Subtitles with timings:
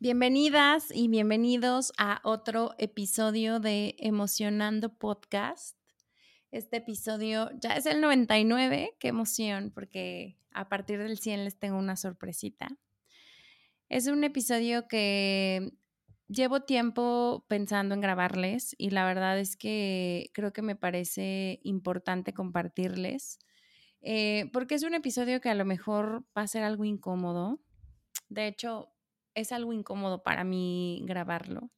[0.00, 5.76] Bienvenidas y bienvenidos a otro episodio de Emocionando Podcast.
[6.52, 11.78] Este episodio ya es el 99, qué emoción, porque a partir del 100 les tengo
[11.78, 12.68] una sorpresita.
[13.88, 15.72] Es un episodio que
[16.28, 22.32] llevo tiempo pensando en grabarles y la verdad es que creo que me parece importante
[22.32, 23.40] compartirles,
[24.00, 27.58] eh, porque es un episodio que a lo mejor va a ser algo incómodo.
[28.28, 28.92] De hecho,
[29.38, 31.70] es algo incómodo para mí grabarlo.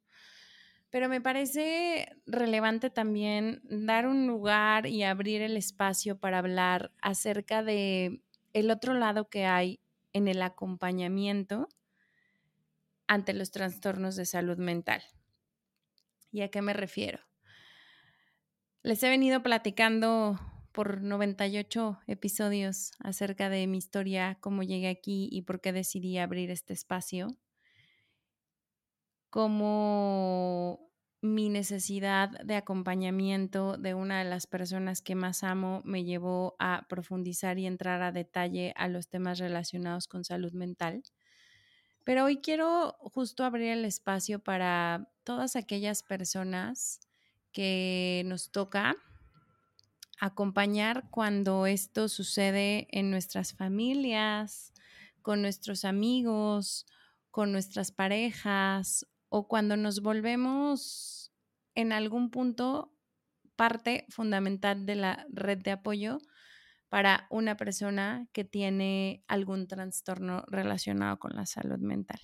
[0.91, 7.62] Pero me parece relevante también dar un lugar y abrir el espacio para hablar acerca
[7.62, 9.80] de el otro lado que hay
[10.12, 11.68] en el acompañamiento
[13.07, 15.02] ante los trastornos de salud mental.
[16.32, 17.20] ¿Y a qué me refiero?
[18.82, 20.40] Les he venido platicando
[20.73, 26.51] por 98 episodios acerca de mi historia, cómo llegué aquí y por qué decidí abrir
[26.51, 27.37] este espacio
[29.30, 30.90] como
[31.23, 36.86] mi necesidad de acompañamiento de una de las personas que más amo me llevó a
[36.88, 41.02] profundizar y entrar a detalle a los temas relacionados con salud mental.
[42.04, 47.01] Pero hoy quiero justo abrir el espacio para todas aquellas personas
[47.52, 48.96] que nos toca
[50.20, 54.73] acompañar cuando esto sucede en nuestras familias,
[55.23, 56.86] con nuestros amigos,
[57.30, 61.32] con nuestras parejas o cuando nos volvemos
[61.74, 62.92] en algún punto
[63.56, 66.19] parte fundamental de la red de apoyo
[66.88, 72.20] para una persona que tiene algún trastorno relacionado con la salud mental.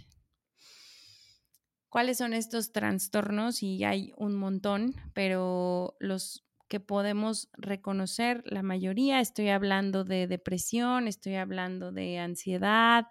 [1.89, 3.63] ¿Cuáles son estos trastornos?
[3.63, 11.09] Y hay un montón, pero los que podemos reconocer, la mayoría, estoy hablando de depresión,
[11.09, 13.07] estoy hablando de ansiedad,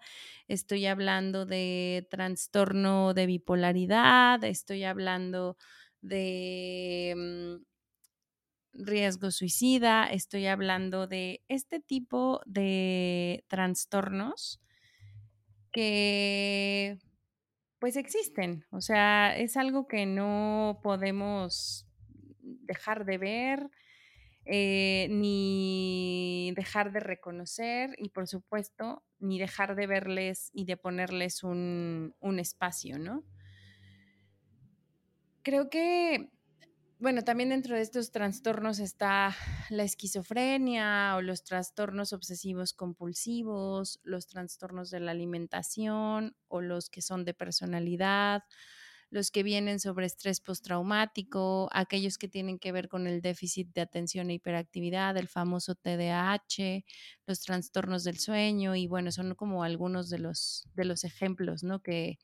[0.48, 5.56] estoy hablando de trastorno de bipolaridad, estoy hablando
[6.00, 7.64] de mm,
[8.84, 14.60] riesgo suicida, estoy hablando de este tipo de trastornos
[15.72, 16.98] que
[17.78, 21.85] pues existen, o sea, es algo que no podemos
[22.66, 23.70] dejar de ver,
[24.48, 31.42] eh, ni dejar de reconocer y por supuesto ni dejar de verles y de ponerles
[31.42, 33.24] un, un espacio, ¿no?
[35.42, 36.30] Creo que,
[37.00, 39.34] bueno, también dentro de estos trastornos está
[39.68, 47.02] la esquizofrenia o los trastornos obsesivos compulsivos, los trastornos de la alimentación o los que
[47.02, 48.44] son de personalidad
[49.10, 53.80] los que vienen sobre estrés postraumático, aquellos que tienen que ver con el déficit de
[53.80, 56.84] atención e hiperactividad, el famoso TDAH,
[57.26, 61.80] los trastornos del sueño y bueno, son como algunos de los, de los ejemplos, ¿no?
[61.82, 62.18] Que,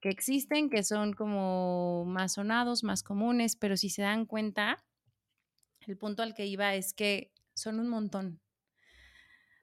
[0.00, 4.84] que existen, que son como más sonados, más comunes, pero si se dan cuenta,
[5.86, 8.40] el punto al que iba es que son un montón.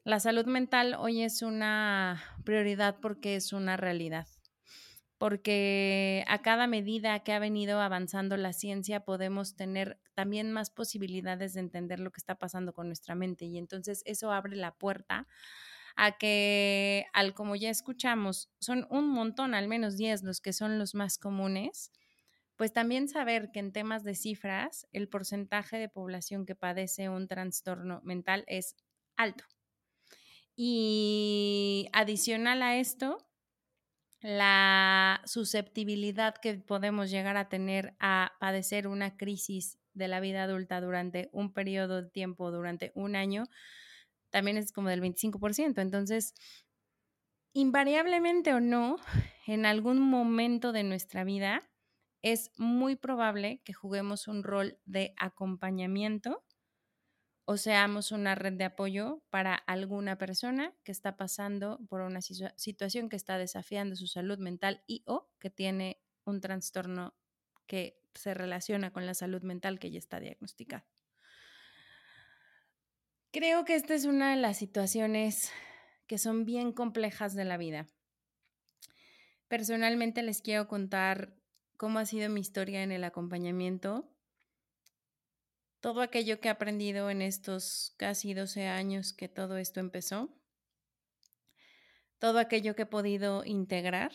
[0.04, 4.28] La salud mental hoy es una prioridad porque es una realidad
[5.24, 11.54] porque a cada medida que ha venido avanzando la ciencia podemos tener también más posibilidades
[11.54, 15.26] de entender lo que está pasando con nuestra mente y entonces eso abre la puerta
[15.96, 20.78] a que, al como ya escuchamos, son un montón, al menos 10 los que son
[20.78, 21.94] los más comunes,
[22.58, 27.30] pues también saber que en temas de cifras el porcentaje de población que padece un
[27.30, 28.76] trastorno mental es
[29.16, 29.46] alto.
[30.58, 33.20] Y adicional a esto,
[34.24, 40.80] la susceptibilidad que podemos llegar a tener a padecer una crisis de la vida adulta
[40.80, 43.44] durante un periodo de tiempo, durante un año,
[44.30, 45.82] también es como del 25%.
[45.82, 46.34] Entonces,
[47.54, 48.96] invariablemente o no,
[49.46, 51.62] en algún momento de nuestra vida,
[52.22, 56.46] es muy probable que juguemos un rol de acompañamiento
[57.46, 63.10] o seamos una red de apoyo para alguna persona que está pasando por una situación
[63.10, 67.14] que está desafiando su salud mental y o que tiene un trastorno
[67.68, 70.86] que se relaciona con la salud mental que ya está diagnosticado.
[73.32, 75.52] Creo que esta es una de las situaciones
[76.08, 77.88] que son bien complejas de la vida.
[79.48, 81.36] Personalmente les quiero contar
[81.78, 84.13] cómo ha sido mi historia en el acompañamiento,
[85.84, 90.34] todo aquello que he aprendido en estos casi 12 años que todo esto empezó,
[92.20, 94.14] todo aquello que he podido integrar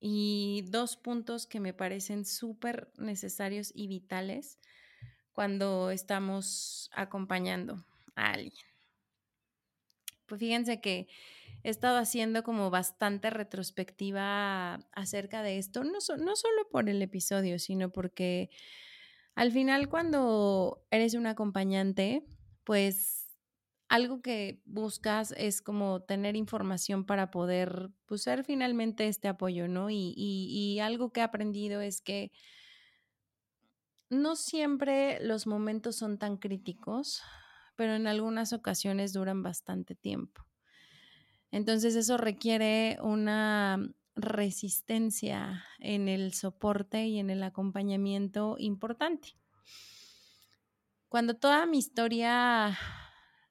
[0.00, 4.58] y dos puntos que me parecen súper necesarios y vitales
[5.30, 7.86] cuando estamos acompañando
[8.16, 8.66] a alguien.
[10.26, 11.06] Pues fíjense que
[11.62, 17.60] he estado haciendo como bastante retrospectiva acerca de esto, no, no solo por el episodio,
[17.60, 18.50] sino porque
[19.34, 22.24] al final cuando eres un acompañante,
[22.64, 23.38] pues
[23.88, 29.90] algo que buscas es como tener información para poder pues, ser finalmente este apoyo, ¿no?
[29.90, 32.32] Y, y algo que he aprendido es que
[34.10, 37.22] no siempre los momentos son tan críticos,
[37.76, 40.42] pero en algunas ocasiones duran bastante tiempo.
[41.50, 43.78] Entonces eso requiere una
[44.14, 49.36] resistencia en el soporte y en el acompañamiento importante.
[51.08, 52.78] Cuando toda mi historia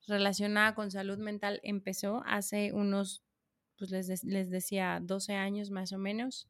[0.07, 3.23] relacionada con salud mental empezó hace unos,
[3.77, 6.47] pues les, les decía, 12 años más o menos.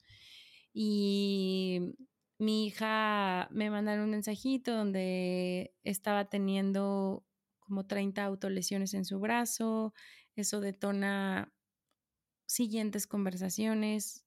[0.73, 1.95] Y
[2.37, 7.25] mi hija me mandaron un mensajito donde estaba teniendo
[7.59, 9.93] como 30 autolesiones en su brazo.
[10.35, 11.53] Eso detona
[12.51, 14.25] siguientes conversaciones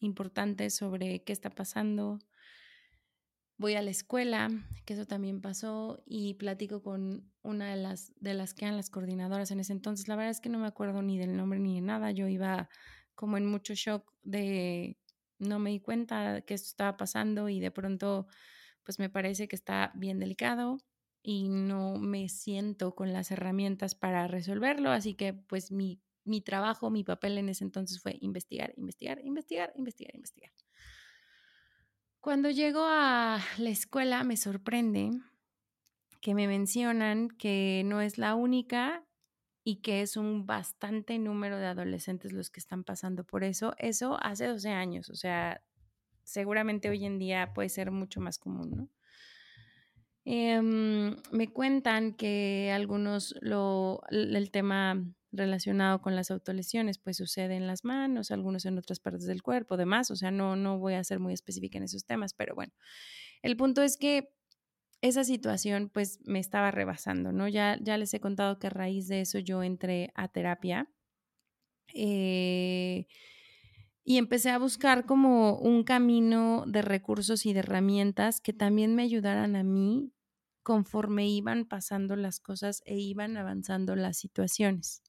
[0.00, 2.18] importantes sobre qué está pasando
[3.56, 4.50] voy a la escuela,
[4.84, 8.90] que eso también pasó, y platico con una de las, de las que eran las
[8.90, 10.08] coordinadoras en ese entonces.
[10.08, 12.10] La verdad es que no me acuerdo ni del nombre ni de nada.
[12.10, 12.68] Yo iba
[13.14, 14.98] como en mucho shock de
[15.38, 18.26] no me di cuenta que esto estaba pasando y de pronto
[18.82, 20.78] pues me parece que está bien delicado
[21.22, 26.90] y no me siento con las herramientas para resolverlo, así que pues mi, mi trabajo,
[26.90, 30.52] mi papel en ese entonces fue investigar, investigar, investigar, investigar, investigar.
[32.20, 35.10] Cuando llego a la escuela me sorprende
[36.20, 39.04] que me mencionan que no es la única
[39.62, 43.74] y que es un bastante número de adolescentes los que están pasando por eso.
[43.78, 45.62] Eso hace 12 años, o sea,
[46.22, 48.88] seguramente hoy en día puede ser mucho más común, ¿no?
[50.26, 55.04] Em, me cuentan que algunos lo, el tema
[55.36, 59.76] relacionado con las autolesiones, pues sucede en las manos, algunos en otras partes del cuerpo,
[59.76, 62.72] demás, o sea, no, no voy a ser muy específica en esos temas, pero bueno,
[63.42, 64.32] el punto es que
[65.02, 67.48] esa situación pues me estaba rebasando, ¿no?
[67.48, 70.88] Ya, ya les he contado que a raíz de eso yo entré a terapia
[71.92, 73.06] eh,
[74.04, 79.02] y empecé a buscar como un camino de recursos y de herramientas que también me
[79.02, 80.12] ayudaran a mí
[80.62, 85.02] conforme iban pasando las cosas e iban avanzando las situaciones.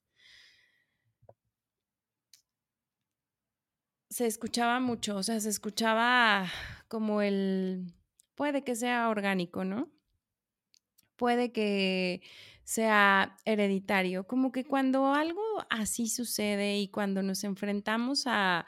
[4.15, 6.47] Se escuchaba mucho, o sea, se escuchaba
[6.87, 7.93] como el,
[8.35, 9.91] puede que sea orgánico, ¿no?
[11.17, 12.21] Puede que
[12.63, 18.65] sea hereditario, como que cuando algo así sucede y cuando nos enfrentamos a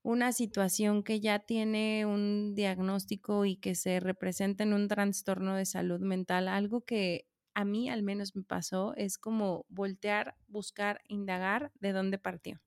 [0.00, 5.66] una situación que ya tiene un diagnóstico y que se representa en un trastorno de
[5.66, 11.70] salud mental, algo que a mí al menos me pasó es como voltear, buscar, indagar
[11.80, 12.62] de dónde partió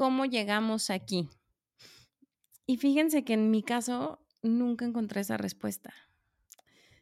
[0.00, 1.28] cómo llegamos aquí.
[2.64, 5.92] Y fíjense que en mi caso nunca encontré esa respuesta.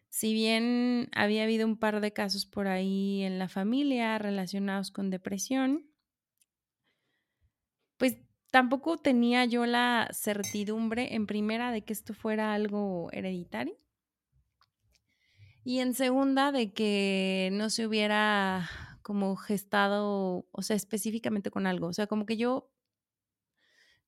[0.08, 5.10] Si bien había habido un par de casos por ahí en la familia relacionados con
[5.10, 5.88] depresión,
[7.98, 8.16] pues
[8.50, 13.78] tampoco tenía yo la certidumbre en primera de que esto fuera algo hereditario
[15.62, 18.68] y en segunda de que no se hubiera
[19.02, 21.86] como gestado, o sea, específicamente con algo.
[21.86, 22.72] O sea, como que yo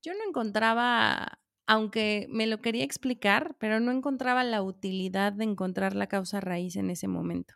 [0.03, 5.95] yo no encontraba, aunque me lo quería explicar, pero no encontraba la utilidad de encontrar
[5.95, 7.55] la causa raíz en ese momento.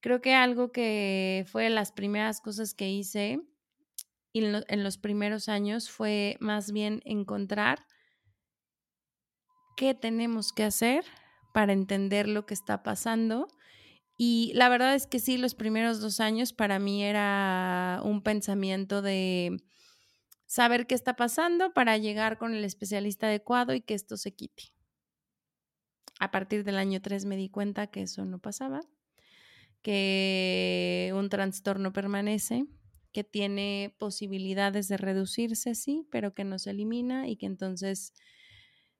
[0.00, 3.40] Creo que algo que fue las primeras cosas que hice
[4.32, 7.84] en los primeros años fue más bien encontrar
[9.76, 11.04] qué tenemos que hacer
[11.52, 13.48] para entender lo que está pasando.
[14.16, 19.02] Y la verdad es que sí, los primeros dos años para mí era un pensamiento
[19.02, 19.56] de
[20.50, 24.64] saber qué está pasando para llegar con el especialista adecuado y que esto se quite.
[26.18, 28.80] A partir del año 3 me di cuenta que eso no pasaba,
[29.80, 32.66] que un trastorno permanece,
[33.12, 38.12] que tiene posibilidades de reducirse, sí, pero que no se elimina y que entonces,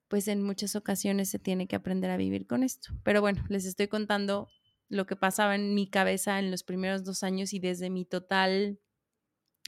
[0.07, 2.93] pues en muchas ocasiones se tiene que aprender a vivir con esto.
[3.03, 4.47] Pero bueno, les estoy contando
[4.87, 8.79] lo que pasaba en mi cabeza en los primeros dos años y desde mi total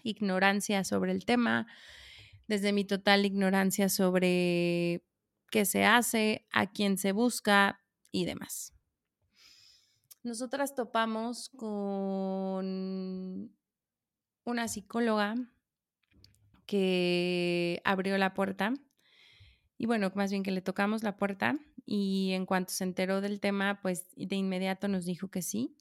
[0.04, 1.68] ignorancia sobre el tema,
[2.48, 5.04] desde mi total ignorancia sobre
[5.50, 7.80] qué se hace, a quién se busca
[8.12, 8.74] y demás.
[10.24, 13.52] Nosotras topamos con
[14.46, 15.36] una psicóloga
[16.66, 18.74] que abrió la puerta
[19.78, 21.56] y bueno, más bien que le tocamos la puerta
[21.86, 25.76] y en cuanto se enteró del tema, pues de inmediato nos dijo que sí.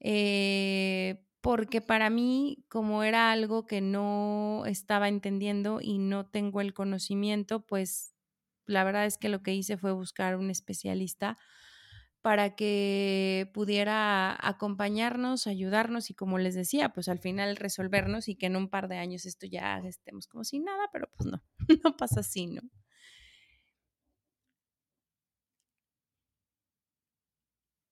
[0.00, 6.74] Eh, porque para mí, como era algo que no estaba entendiendo y no tengo el
[6.74, 8.14] conocimiento, pues
[8.66, 11.38] la verdad es que lo que hice fue buscar un especialista
[12.22, 18.46] para que pudiera acompañarnos, ayudarnos y como les decía, pues al final resolvernos y que
[18.46, 21.42] en un par de años esto ya estemos como sin nada, pero pues no,
[21.84, 22.62] no pasa así, ¿no?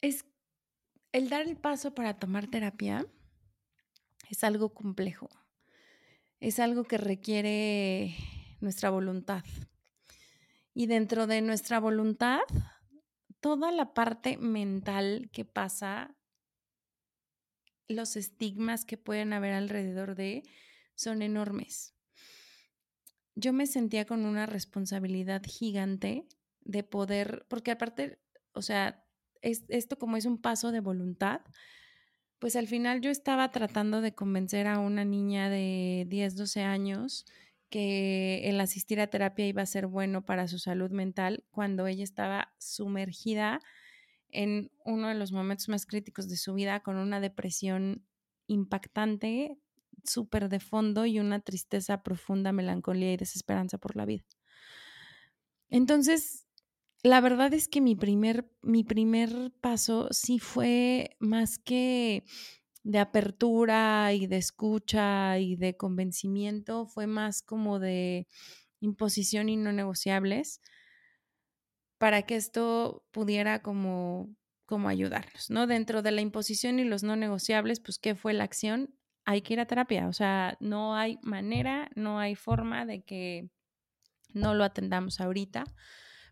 [0.01, 0.25] Es
[1.13, 3.07] el dar el paso para tomar terapia
[4.29, 5.29] es algo complejo,
[6.41, 8.15] es algo que requiere
[8.61, 9.45] nuestra voluntad.
[10.75, 12.41] Y dentro de nuestra voluntad,
[13.41, 16.17] toda la parte mental que pasa,
[17.89, 20.43] los estigmas que pueden haber alrededor de,
[20.95, 21.95] son enormes.
[23.35, 26.27] Yo me sentía con una responsabilidad gigante
[26.61, 28.21] de poder, porque aparte,
[28.53, 29.05] o sea,
[29.41, 31.41] esto como es un paso de voluntad,
[32.39, 37.25] pues al final yo estaba tratando de convencer a una niña de 10, 12 años
[37.71, 42.05] que el asistir a terapia iba a ser bueno para su salud mental cuando ella
[42.05, 43.61] estaba sumergida
[44.31, 48.07] en uno de los momentos más críticos de su vida con una depresión
[48.47, 49.59] impactante,
[50.05, 54.25] súper de fondo y una tristeza profunda, melancolía y desesperanza por la vida.
[55.71, 56.48] Entonces,
[57.03, 62.25] la verdad es que mi primer, mi primer paso sí fue más que
[62.83, 68.27] de apertura y de escucha y de convencimiento, fue más como de
[68.81, 70.61] imposición y no negociables
[71.99, 74.35] para que esto pudiera como,
[74.67, 75.67] como ayudarnos, ¿no?
[75.67, 78.95] Dentro de la imposición y los no negociables, pues, ¿qué fue la acción?
[79.25, 83.51] Hay que ir a terapia, o sea, no hay manera, no hay forma de que
[84.33, 85.65] no lo atendamos ahorita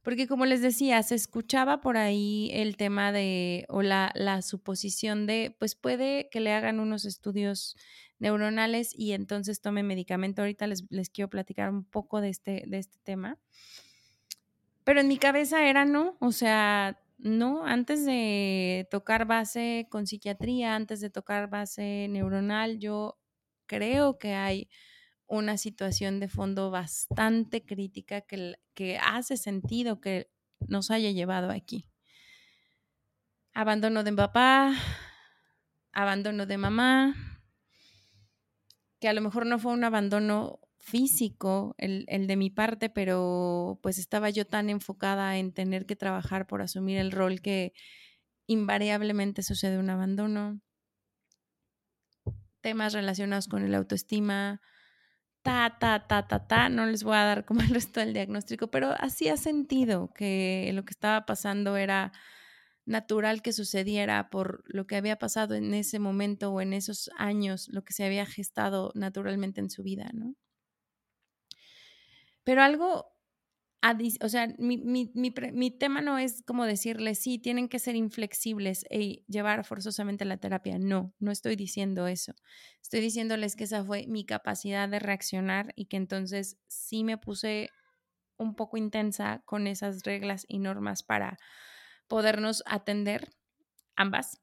[0.06, 5.52] porque como les decía, se escuchaba por ahí el tema de, o la, suposición de,
[5.58, 7.76] pues puede que le hagan unos estudios
[8.20, 10.42] neuronales y entonces tome medicamento.
[10.42, 13.36] Ahorita les, les quiero platicar un poco de este, de este tema.
[14.84, 20.76] Pero en mi cabeza era no, o sea, no, antes de tocar base con psiquiatría,
[20.76, 23.18] antes de tocar base neuronal, yo
[23.66, 24.68] creo que hay
[25.26, 30.30] una situación de fondo bastante crítica que, que hace sentido que
[30.68, 31.88] nos haya llevado aquí.
[33.52, 34.74] Abandono de papá,
[35.92, 37.14] abandono de mamá,
[39.00, 43.80] que a lo mejor no fue un abandono físico el, el, de mi parte, pero
[43.82, 47.72] pues estaba yo tan enfocada en tener que trabajar por asumir el rol que
[48.46, 50.60] invariablemente sucede un abandono.
[52.60, 54.60] Temas relacionados con el autoestima,
[55.46, 58.68] ta, ta, ta, ta, ta, no les voy a dar como el resto del diagnóstico,
[58.68, 62.12] pero así ha sentido que lo que estaba pasando era
[62.84, 67.68] natural que sucediera por lo que había pasado en ese momento o en esos años,
[67.68, 70.34] lo que se había gestado naturalmente en su vida, ¿no?
[72.44, 73.15] Pero algo
[74.20, 78.84] o sea, mi, mi, mi, tema no es como decirles, sí, tienen que ser inflexibles
[78.90, 80.78] y llevar forzosamente la terapia.
[80.78, 82.34] No, no estoy diciendo eso.
[82.82, 87.70] Estoy diciéndoles que esa fue mi capacidad de reaccionar y que entonces sí me puse
[88.38, 91.38] un poco intensa con esas reglas y normas para
[92.08, 93.30] podernos atender
[93.94, 94.40] ambas.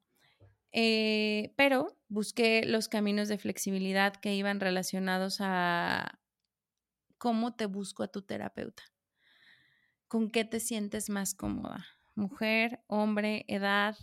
[0.72, 6.20] Eh, pero busqué los caminos de flexibilidad que iban relacionados a
[7.18, 8.93] cómo te busco a tu terapeuta
[10.14, 11.88] con qué te sientes más cómoda.
[12.14, 13.98] Mujer, hombre, edad.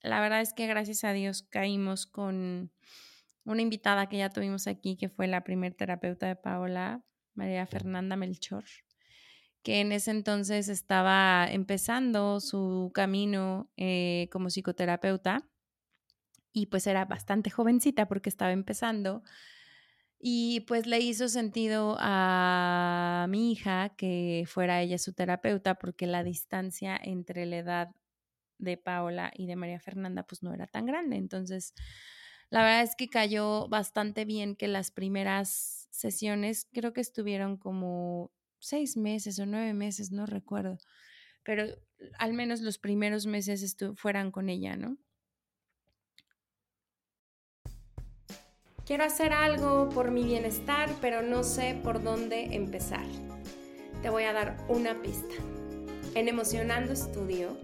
[0.00, 2.72] La verdad es que gracias a Dios caímos con
[3.44, 8.16] una invitada que ya tuvimos aquí, que fue la primer terapeuta de Paola, María Fernanda
[8.16, 8.64] Melchor,
[9.62, 15.46] que en ese entonces estaba empezando su camino eh, como psicoterapeuta
[16.54, 19.22] y pues era bastante jovencita porque estaba empezando
[20.18, 26.24] y pues le hizo sentido a mi hija que fuera ella su terapeuta porque la
[26.24, 27.88] distancia entre la edad
[28.58, 31.16] de Paola y de María Fernanda pues no era tan grande.
[31.16, 31.74] Entonces,
[32.50, 38.32] la verdad es que cayó bastante bien que las primeras sesiones creo que estuvieron como
[38.60, 40.78] seis meses o nueve meses, no recuerdo,
[41.42, 41.64] pero
[42.18, 44.98] al menos los primeros meses fueran con ella, ¿no?
[48.86, 53.04] Quiero hacer algo por mi bienestar, pero no sé por dónde empezar.
[54.00, 55.34] Te voy a dar una pista.
[56.14, 57.56] En Emocionando Estudio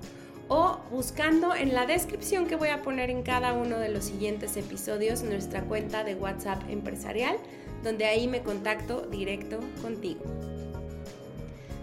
[0.49, 4.57] o buscando en la descripción que voy a poner en cada uno de los siguientes
[4.57, 7.37] episodios nuestra cuenta de WhatsApp empresarial
[7.83, 10.25] donde ahí me contacto directo contigo.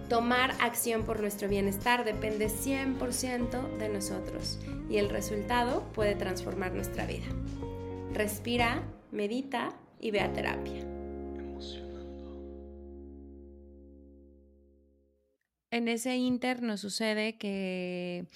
[0.09, 4.59] Tomar acción por nuestro bienestar depende 100% de nosotros
[4.89, 7.25] y el resultado puede transformar nuestra vida.
[8.13, 10.85] Respira, medita y ve a terapia.
[15.71, 18.27] En ese inter nos sucede que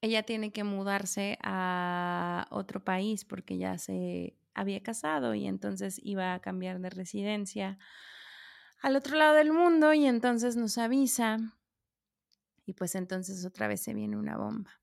[0.00, 6.34] ella tiene que mudarse a otro país porque ya se había casado y entonces iba
[6.34, 7.78] a cambiar de residencia
[8.80, 11.38] al otro lado del mundo y entonces nos avisa
[12.66, 14.82] y pues entonces otra vez se viene una bomba.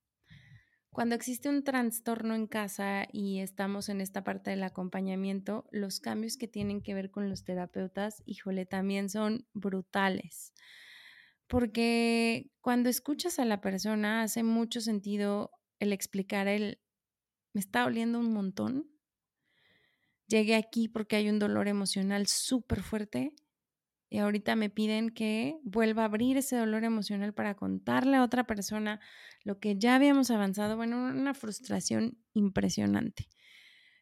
[0.92, 6.36] Cuando existe un trastorno en casa y estamos en esta parte del acompañamiento, los cambios
[6.36, 10.54] que tienen que ver con los terapeutas, híjole, también son brutales.
[11.48, 16.82] Porque cuando escuchas a la persona hace mucho sentido el explicar el,
[17.54, 18.90] me está oliendo un montón,
[20.30, 23.34] llegué aquí porque hay un dolor emocional súper fuerte
[24.10, 28.46] y ahorita me piden que vuelva a abrir ese dolor emocional para contarle a otra
[28.46, 29.00] persona
[29.44, 30.78] lo que ya habíamos avanzado.
[30.78, 33.28] Bueno, una frustración impresionante.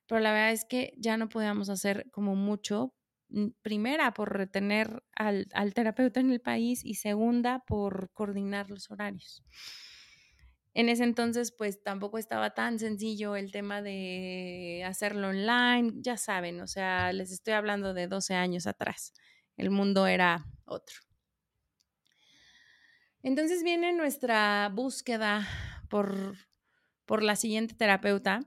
[0.07, 2.93] Pero la verdad es que ya no podíamos hacer como mucho.
[3.29, 8.89] Mm, primera, por retener al, al terapeuta en el país y segunda, por coordinar los
[8.89, 9.43] horarios.
[10.77, 16.61] En ese entonces, pues tampoco estaba tan sencillo el tema de hacerlo online, ya saben,
[16.61, 19.11] o sea, les estoy hablando de 12 años atrás.
[19.55, 20.97] El mundo era otro.
[23.23, 25.47] Entonces viene nuestra búsqueda
[25.89, 26.35] por,
[27.07, 28.41] por la siguiente terapeuta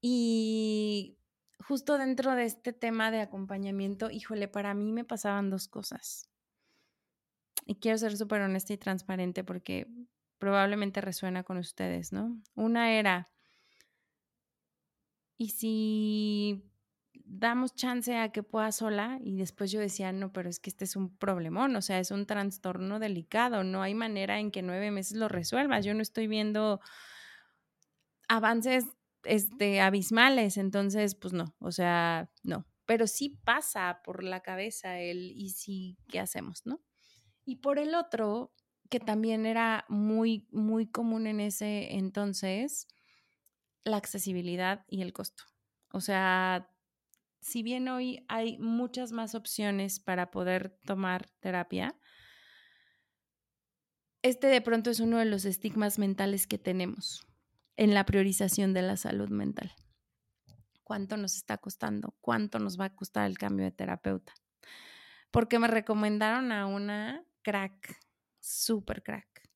[0.00, 1.16] y
[1.60, 6.28] justo dentro de este tema de acompañamiento, híjole, para mí me pasaban dos cosas.
[7.66, 9.86] Y quiero ser súper honesta y transparente porque
[10.42, 12.36] probablemente resuena con ustedes, ¿no?
[12.56, 13.30] Una era,
[15.38, 16.68] ¿y si
[17.14, 19.20] damos chance a que pueda sola?
[19.22, 22.10] Y después yo decía, no, pero es que este es un problemón, o sea, es
[22.10, 25.84] un trastorno delicado, no hay manera en que nueve meses lo resuelvas.
[25.84, 26.80] Yo no estoy viendo
[28.26, 28.86] avances
[29.22, 32.66] este, abismales, entonces, pues no, o sea, no.
[32.84, 36.82] Pero sí pasa por la cabeza el, ¿y si qué hacemos, no?
[37.44, 38.52] Y por el otro,
[38.92, 42.86] que también era muy, muy común en ese entonces,
[43.84, 45.44] la accesibilidad y el costo.
[45.92, 46.70] O sea,
[47.40, 51.98] si bien hoy hay muchas más opciones para poder tomar terapia,
[54.20, 57.26] este de pronto es uno de los estigmas mentales que tenemos
[57.78, 59.72] en la priorización de la salud mental.
[60.82, 62.14] ¿Cuánto nos está costando?
[62.20, 64.34] ¿Cuánto nos va a costar el cambio de terapeuta?
[65.30, 68.02] Porque me recomendaron a una crack
[68.42, 69.48] súper crack.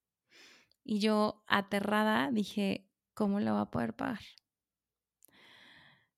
[0.85, 4.21] Y yo, aterrada, dije, ¿cómo lo va a poder pagar?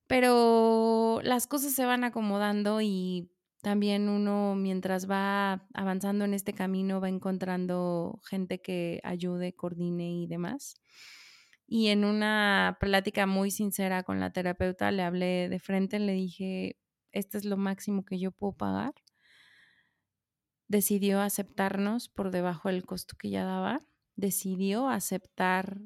[0.06, 3.30] Pero las cosas se van acomodando y
[3.62, 10.26] también uno, mientras va avanzando en este camino, va encontrando gente que ayude, coordine y
[10.26, 10.76] demás.
[11.66, 16.78] Y en una plática muy sincera con la terapeuta, le hablé de frente, le dije,
[17.12, 18.94] este es lo máximo que yo puedo pagar
[20.68, 23.80] decidió aceptarnos por debajo del costo que ya daba,
[24.16, 25.78] decidió aceptar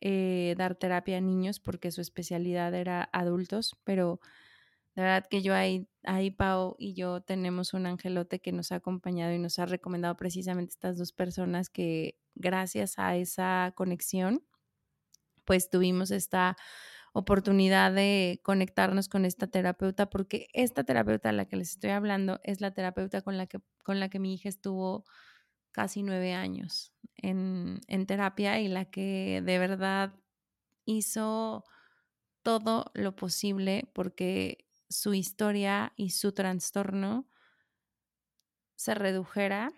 [0.00, 4.20] eh, dar terapia a niños porque su especialidad era adultos, pero
[4.94, 8.76] De verdad que yo ahí, ahí, Pau y yo tenemos un angelote que nos ha
[8.76, 14.42] acompañado y nos ha recomendado precisamente estas dos personas que gracias a esa conexión,
[15.44, 16.56] pues tuvimos esta
[17.12, 22.40] oportunidad de conectarnos con esta terapeuta, porque esta terapeuta a la que les estoy hablando
[22.44, 25.04] es la terapeuta con la que, con la que mi hija estuvo
[25.72, 30.14] casi nueve años en, en terapia y la que de verdad
[30.84, 31.64] hizo
[32.42, 37.28] todo lo posible porque su historia y su trastorno
[38.76, 39.72] se redujera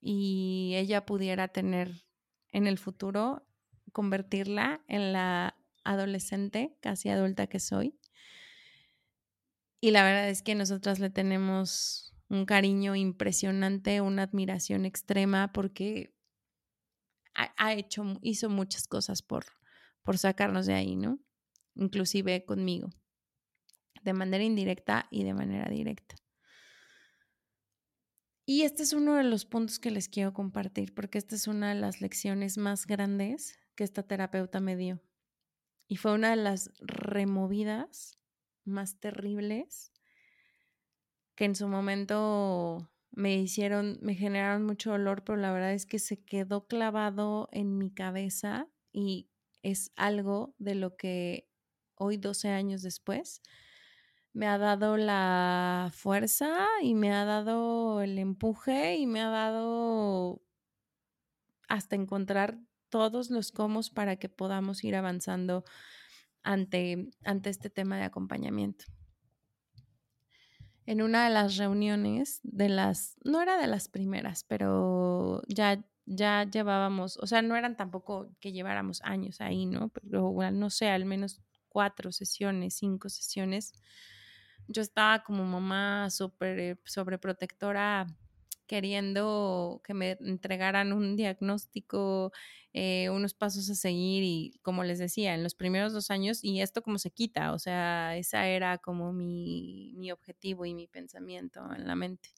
[0.00, 2.06] y ella pudiera tener
[2.50, 3.46] en el futuro,
[3.92, 7.98] convertirla en la adolescente, casi adulta que soy.
[9.80, 16.14] Y la verdad es que nosotras le tenemos un cariño impresionante, una admiración extrema porque
[17.34, 19.44] ha, hecho, hizo muchas cosas por,
[20.02, 21.18] por sacarnos de ahí, ¿no?
[21.74, 22.90] Inclusive conmigo
[24.02, 26.16] de manera indirecta y de manera directa.
[28.44, 31.72] Y este es uno de los puntos que les quiero compartir, porque esta es una
[31.72, 35.00] de las lecciones más grandes que esta terapeuta me dio.
[35.92, 38.18] Y fue una de las removidas
[38.64, 39.92] más terribles
[41.34, 45.98] que en su momento me hicieron, me generaron mucho dolor, pero la verdad es que
[45.98, 49.28] se quedó clavado en mi cabeza y
[49.62, 51.46] es algo de lo que
[51.94, 53.42] hoy, 12 años después,
[54.32, 60.40] me ha dado la fuerza y me ha dado el empuje y me ha dado
[61.68, 62.58] hasta encontrar
[62.92, 65.64] todos los cómo para que podamos ir avanzando
[66.42, 68.84] ante, ante este tema de acompañamiento.
[70.84, 76.44] En una de las reuniones, de las, no era de las primeras, pero ya, ya
[76.44, 79.88] llevábamos, o sea, no eran tampoco que lleváramos años ahí, ¿no?
[79.88, 83.72] Pero no sé, al menos cuatro sesiones, cinco sesiones
[84.68, 88.06] yo estaba como mamá súper eh, sobreprotectora
[88.66, 92.32] queriendo que me entregaran un diagnóstico,
[92.72, 96.60] eh, unos pasos a seguir y como les decía, en los primeros dos años, y
[96.60, 101.60] esto como se quita, o sea, esa era como mi, mi objetivo y mi pensamiento
[101.74, 102.30] en la mente.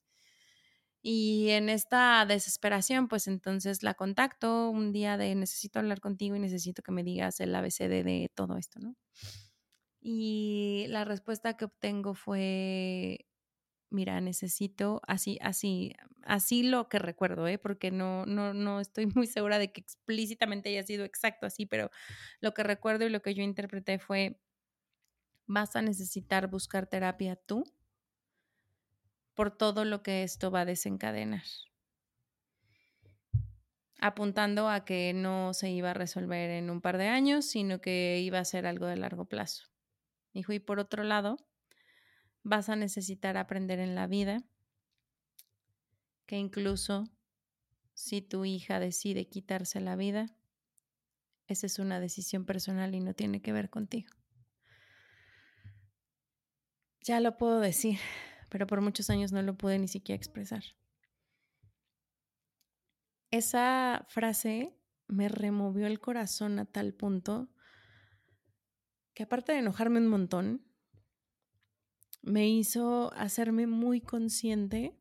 [1.07, 6.39] Y en esta desesperación, pues entonces la contacto un día de necesito hablar contigo y
[6.41, 8.97] necesito que me digas el ABCD de todo esto, ¿no?
[10.01, 13.27] Y la respuesta que obtengo fue,
[13.95, 17.59] mira, necesito, así, así, así lo que recuerdo, ¿eh?
[17.59, 21.91] porque no, no, no estoy muy segura de que explícitamente haya sido exacto así, pero
[22.41, 24.41] lo que recuerdo y lo que yo interpreté fue,
[25.47, 27.65] vas a necesitar buscar terapia tú
[29.35, 31.43] por todo lo que esto va a desencadenar
[34.05, 38.21] apuntando a que no se iba a resolver en un par de años, sino que
[38.21, 39.65] iba a ser algo de largo plazo.
[40.35, 41.39] Dijo, y por otro lado,
[42.45, 44.45] vas a necesitar aprender en la vida
[46.27, 47.11] que incluso
[47.95, 50.27] si tu hija decide quitarse la vida,
[51.47, 54.11] esa es una decisión personal y no tiene que ver contigo.
[57.01, 57.99] Ya lo puedo decir,
[58.51, 60.65] pero por muchos años no lo pude ni siquiera expresar.
[63.31, 67.51] Esa frase me removió el corazón a tal punto
[69.13, 70.65] que aparte de enojarme un montón,
[72.25, 74.99] me hizo hacerme muy consciente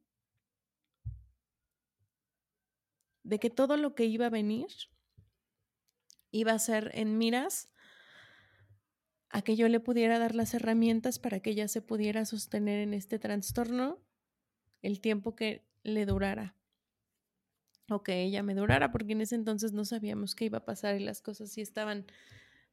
[3.24, 4.68] de que todo lo que iba a venir
[6.32, 7.72] iba a ser en miras
[9.30, 12.94] a que yo le pudiera dar las herramientas para que ella se pudiera sostener en
[12.94, 14.00] este trastorno
[14.82, 16.56] el tiempo que le durara.
[17.90, 21.00] O que ella me durara, porque en ese entonces no sabíamos qué iba a pasar
[21.00, 22.06] y las cosas sí estaban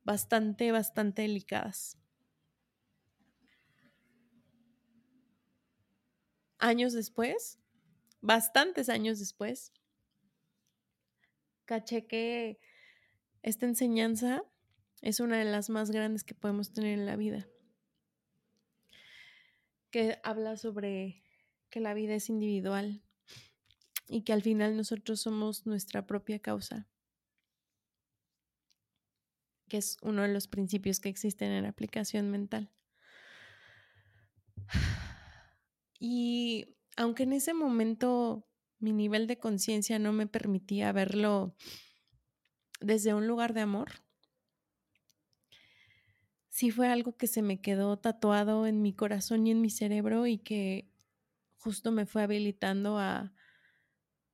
[0.03, 2.01] bastante, bastante delicadas.
[6.61, 7.59] Años después,
[8.20, 9.73] bastantes años después,
[11.64, 12.61] caché que
[13.42, 14.42] esta enseñanza
[15.01, 17.49] es una de las más grandes que podemos tener en la vida,
[19.90, 21.25] que habla sobre
[21.70, 23.03] que la vida es individual
[24.07, 26.87] y que al final nosotros somos nuestra propia causa
[29.70, 32.70] que es uno de los principios que existen en la aplicación mental.
[36.01, 41.55] Y aunque en ese momento mi nivel de conciencia no me permitía verlo
[42.81, 44.03] desde un lugar de amor,
[46.49, 50.27] sí fue algo que se me quedó tatuado en mi corazón y en mi cerebro
[50.27, 50.91] y que
[51.59, 53.35] justo me fue habilitando a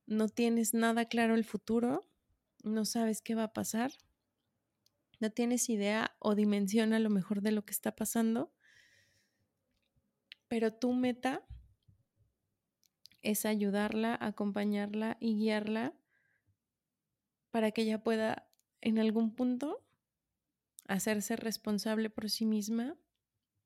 [0.05, 2.09] no tienes nada claro el futuro,
[2.63, 3.91] no sabes qué va a pasar,
[5.19, 8.53] no tienes idea o dimensión a lo mejor de lo que está pasando,
[10.47, 11.45] pero tu meta
[13.29, 15.93] es ayudarla, acompañarla y guiarla
[17.51, 19.85] para que ella pueda en algún punto
[20.87, 22.95] hacerse responsable por sí misma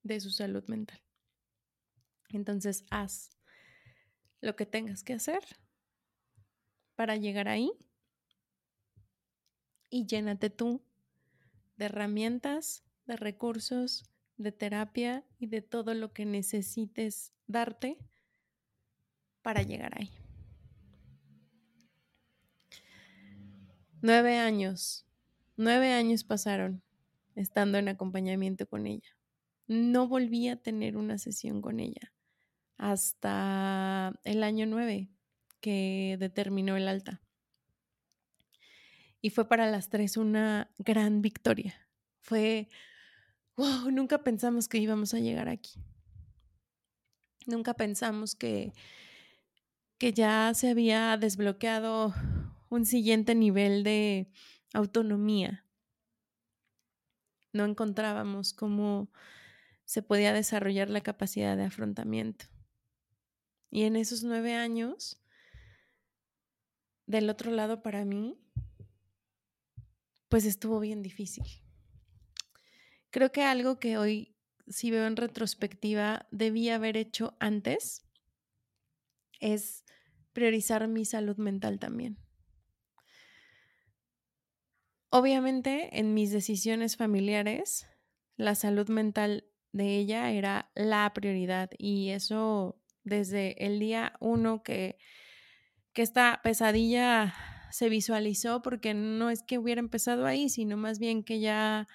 [0.02, 1.00] de su salud mental.
[2.30, 3.38] Entonces, haz
[4.39, 5.43] lo que tengas que hacer
[6.95, 7.71] para llegar ahí
[9.91, 10.82] y llénate tú
[11.78, 18.00] de herramientas, de recursos, de terapia y de todo lo que necesites darte
[19.41, 20.10] para llegar ahí.
[24.01, 25.06] Nueve años,
[25.58, 26.82] nueve años pasaron
[27.36, 29.15] estando en acompañamiento con ella.
[29.67, 32.12] No volví a tener una sesión con ella
[32.77, 35.12] hasta el año nueve
[35.60, 37.21] que determinó el alta.
[39.21, 41.88] Y fue para las tres una gran victoria.
[42.21, 42.69] Fue,
[43.56, 45.80] wow, nunca pensamos que íbamos a llegar aquí.
[47.45, 48.73] Nunca pensamos que,
[50.02, 52.12] que ya se había desbloqueado
[52.70, 54.32] un siguiente nivel de
[54.74, 55.68] autonomía.
[57.54, 59.12] No encontrábamos cómo
[59.86, 62.46] se podía desarrollar la capacidad de afrontamiento.
[63.70, 65.24] Y en esos nueve años,
[67.06, 68.42] del otro lado para mí,
[70.30, 71.46] pues estuvo bien difícil.
[73.12, 74.36] Creo que algo que hoy,
[74.66, 78.08] si veo en retrospectiva, debía haber hecho antes
[79.40, 79.84] es
[80.34, 82.17] priorizar mi salud mental también.
[85.10, 87.88] Obviamente, en mis decisiones familiares,
[88.38, 94.98] la salud mental de ella era la prioridad y eso desde el día uno que,
[95.94, 97.34] que esta pesadilla
[97.72, 101.88] se visualizó, porque no es que hubiera empezado ahí, sino más bien que ya,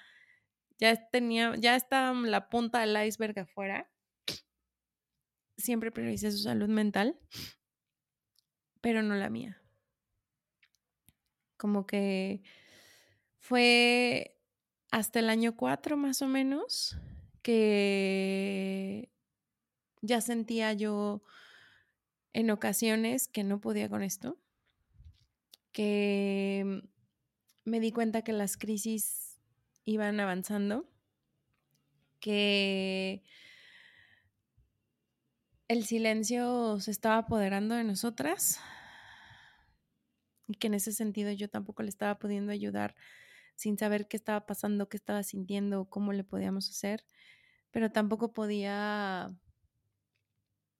[0.79, 3.89] ya tenía, ya estaba la punta del iceberg afuera.
[5.57, 7.19] Siempre prioricé su salud mental,
[8.81, 9.61] pero no la mía.
[11.57, 12.41] Como que
[13.39, 14.37] fue
[14.91, 16.97] hasta el año 4 más o menos
[17.41, 19.09] que
[20.01, 21.21] ya sentía yo
[22.33, 24.37] en ocasiones que no podía con esto,
[25.71, 26.83] que
[27.65, 29.39] me di cuenta que las crisis
[29.85, 30.85] iban avanzando,
[32.19, 33.23] que
[35.67, 38.59] el silencio se estaba apoderando de nosotras
[40.47, 42.95] y que en ese sentido yo tampoco le estaba pudiendo ayudar
[43.55, 47.03] sin saber qué estaba pasando, qué estaba sintiendo, cómo le podíamos hacer,
[47.71, 49.35] pero tampoco podía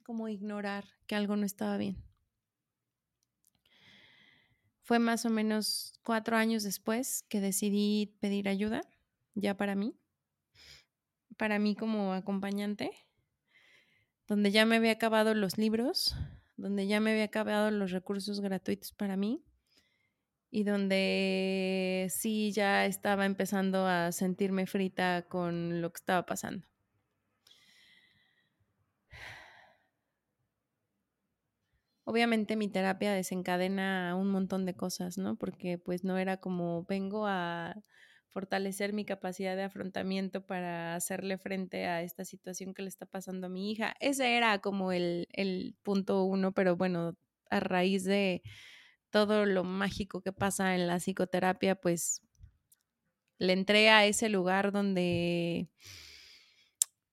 [0.04, 2.02] como ignorar que algo no estaba bien.
[4.84, 8.84] Fue más o menos cuatro años después que decidí pedir ayuda,
[9.36, 10.00] ya para mí,
[11.36, 12.92] para mí como acompañante,
[14.28, 16.16] donde ya me había acabado los libros,
[16.58, 19.42] donde ya me había acabado los recursos gratuitos para mí
[20.50, 26.66] y donde sí ya estaba empezando a sentirme frita con lo que estaba pasando.
[32.06, 35.36] Obviamente mi terapia desencadena un montón de cosas, ¿no?
[35.36, 37.76] Porque pues no era como vengo a
[38.38, 43.48] fortalecer mi capacidad de afrontamiento para hacerle frente a esta situación que le está pasando
[43.48, 43.96] a mi hija.
[44.00, 47.18] Ese era como el, el punto uno, pero bueno,
[47.50, 48.44] a raíz de
[49.10, 52.22] todo lo mágico que pasa en la psicoterapia, pues
[53.40, 55.72] le entré a ese lugar donde,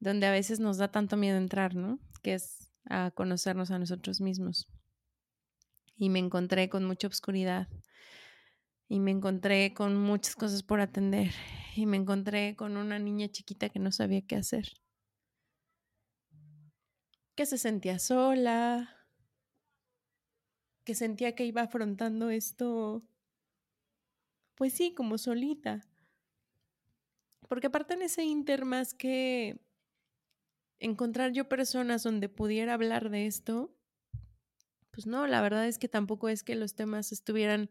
[0.00, 2.00] donde a veces nos da tanto miedo entrar, ¿no?
[2.22, 4.68] Que es a conocernos a nosotros mismos.
[5.96, 7.66] Y me encontré con mucha oscuridad.
[8.88, 11.32] Y me encontré con muchas cosas por atender.
[11.76, 14.72] Y me encontré con una niña chiquita que no sabía qué hacer.
[17.34, 18.94] Que se sentía sola,
[20.84, 23.02] que sentía que iba afrontando esto,
[24.54, 25.80] pues sí, como solita.
[27.48, 29.60] Porque aparte en ese inter más que
[30.78, 33.74] encontrar yo personas donde pudiera hablar de esto,
[34.90, 37.68] pues no, la verdad es que tampoco es que los temas estuvieran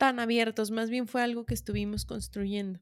[0.00, 2.80] tan abiertos, más bien fue algo que estuvimos construyendo.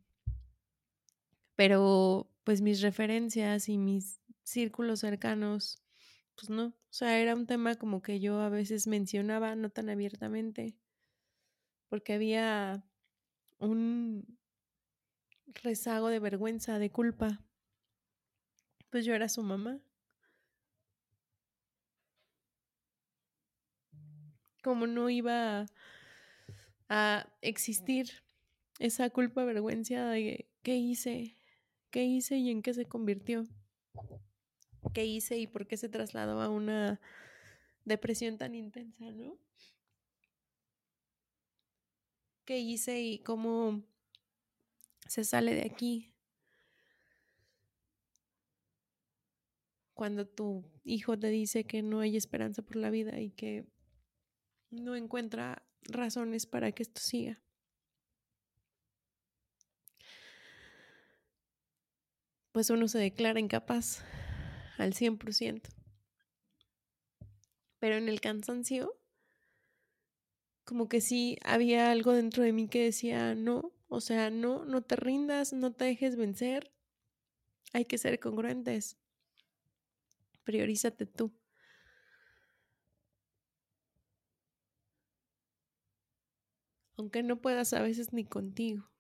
[1.57, 5.83] Pero pues mis referencias y mis círculos cercanos
[6.37, 9.89] pues no, o sea, era un tema como que yo a veces mencionaba, no tan
[9.89, 10.77] abiertamente,
[11.89, 12.85] porque había
[13.59, 14.39] un
[15.65, 17.41] rezago de vergüenza, de culpa.
[18.91, 19.81] Pues yo era su mamá.
[24.63, 25.67] Como no iba
[26.89, 28.11] a existir
[28.79, 31.37] esa culpa, vergüenza de qué hice,
[31.91, 33.45] qué hice y en qué se convirtió
[34.93, 37.01] qué hice y por qué se trasladó a una
[37.85, 39.39] depresión tan intensa, ¿no?
[42.45, 43.83] ¿Qué hice y cómo
[45.07, 46.13] se sale de aquí?
[49.93, 53.67] Cuando tu hijo te dice que no hay esperanza por la vida y que
[54.71, 57.41] no encuentra razones para que esto siga.
[62.53, 64.03] Pues uno se declara incapaz
[64.79, 65.71] al 100%.
[67.79, 68.99] Pero en el cansancio,
[70.65, 74.83] como que sí había algo dentro de mí que decía, no, o sea, no, no
[74.83, 76.73] te rindas, no te dejes vencer.
[77.73, 78.99] Hay que ser congruentes.
[80.45, 81.33] Priorízate tú.
[86.99, 88.91] Aunque no puedas a veces ni contigo.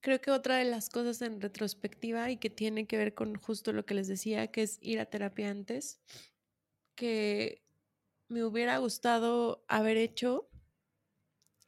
[0.00, 3.72] Creo que otra de las cosas en retrospectiva y que tiene que ver con justo
[3.72, 6.00] lo que les decía, que es ir a terapia antes,
[6.96, 7.62] que
[8.28, 10.48] me hubiera gustado haber hecho,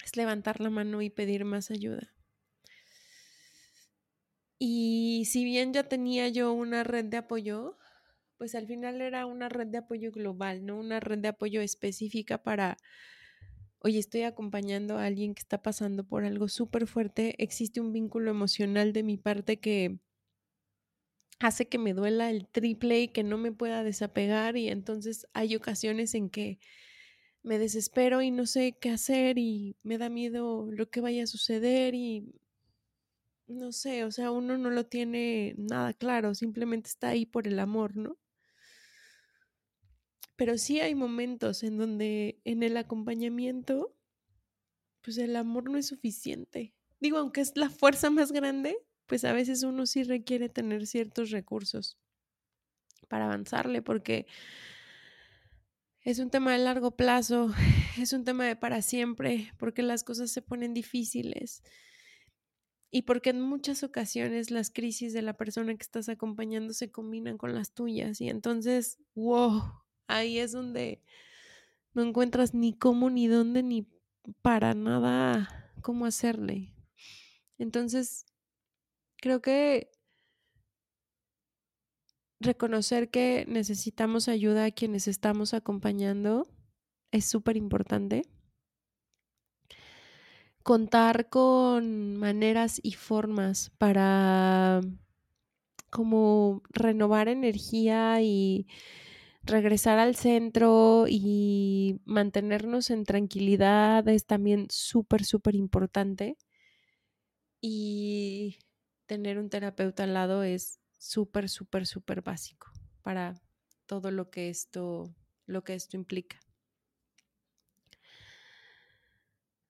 [0.05, 2.15] es levantar la mano y pedir más ayuda.
[4.59, 7.77] Y si bien ya tenía yo una red de apoyo,
[8.39, 12.43] pues al final era una red de apoyo global, no una red de apoyo específica
[12.43, 12.77] para
[13.81, 18.31] oye, estoy acompañando a alguien que está pasando por algo súper fuerte, existe un vínculo
[18.31, 19.99] emocional de mi parte que
[21.39, 25.55] hace que me duela el triple y que no me pueda desapegar y entonces hay
[25.57, 26.59] ocasiones en que
[27.43, 31.27] me desespero y no sé qué hacer y me da miedo lo que vaya a
[31.27, 32.35] suceder y
[33.47, 37.59] no sé, o sea, uno no lo tiene nada claro, simplemente está ahí por el
[37.59, 38.19] amor, ¿no?
[40.37, 43.95] Pero sí hay momentos en donde en el acompañamiento,
[45.03, 46.75] pues el amor no es suficiente.
[47.01, 51.31] Digo, aunque es la fuerza más grande, pues a veces uno sí requiere tener ciertos
[51.31, 51.99] recursos
[53.09, 54.27] para avanzarle, porque
[56.01, 57.53] es un tema de largo plazo,
[57.99, 61.63] es un tema de para siempre, porque las cosas se ponen difíciles
[62.91, 67.39] y porque en muchas ocasiones las crisis de la persona que estás acompañando se combinan
[67.39, 71.03] con las tuyas y entonces, wow, ahí es donde
[71.93, 73.87] no encuentras ni cómo, ni dónde, ni
[74.43, 76.75] para nada cómo hacerle.
[77.59, 78.27] Entonces,
[79.17, 79.91] creo que
[82.41, 86.47] reconocer que necesitamos ayuda a quienes estamos acompañando
[87.11, 88.23] es súper importante.
[90.63, 94.81] Contar con maneras y formas para
[95.91, 98.67] como renovar energía y
[99.45, 106.37] regresar al centro y mantenernos en tranquilidad es también súper, súper importante.
[107.61, 108.59] Y
[109.07, 112.71] tener un terapeuta al lado es súper, súper, súper básico
[113.03, 113.35] para
[113.87, 115.15] todo lo que esto,
[115.47, 116.41] lo que esto implica.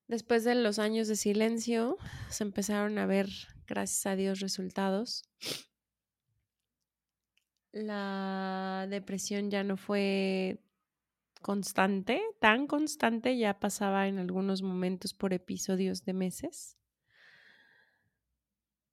[0.07, 1.97] Después de los años de silencio,
[2.29, 3.29] se empezaron a ver,
[3.67, 5.25] gracias a Dios, resultados
[7.75, 10.61] la depresión ya no fue
[11.43, 16.79] constante, tan constante, ya pasaba en algunos momentos por episodios de meses.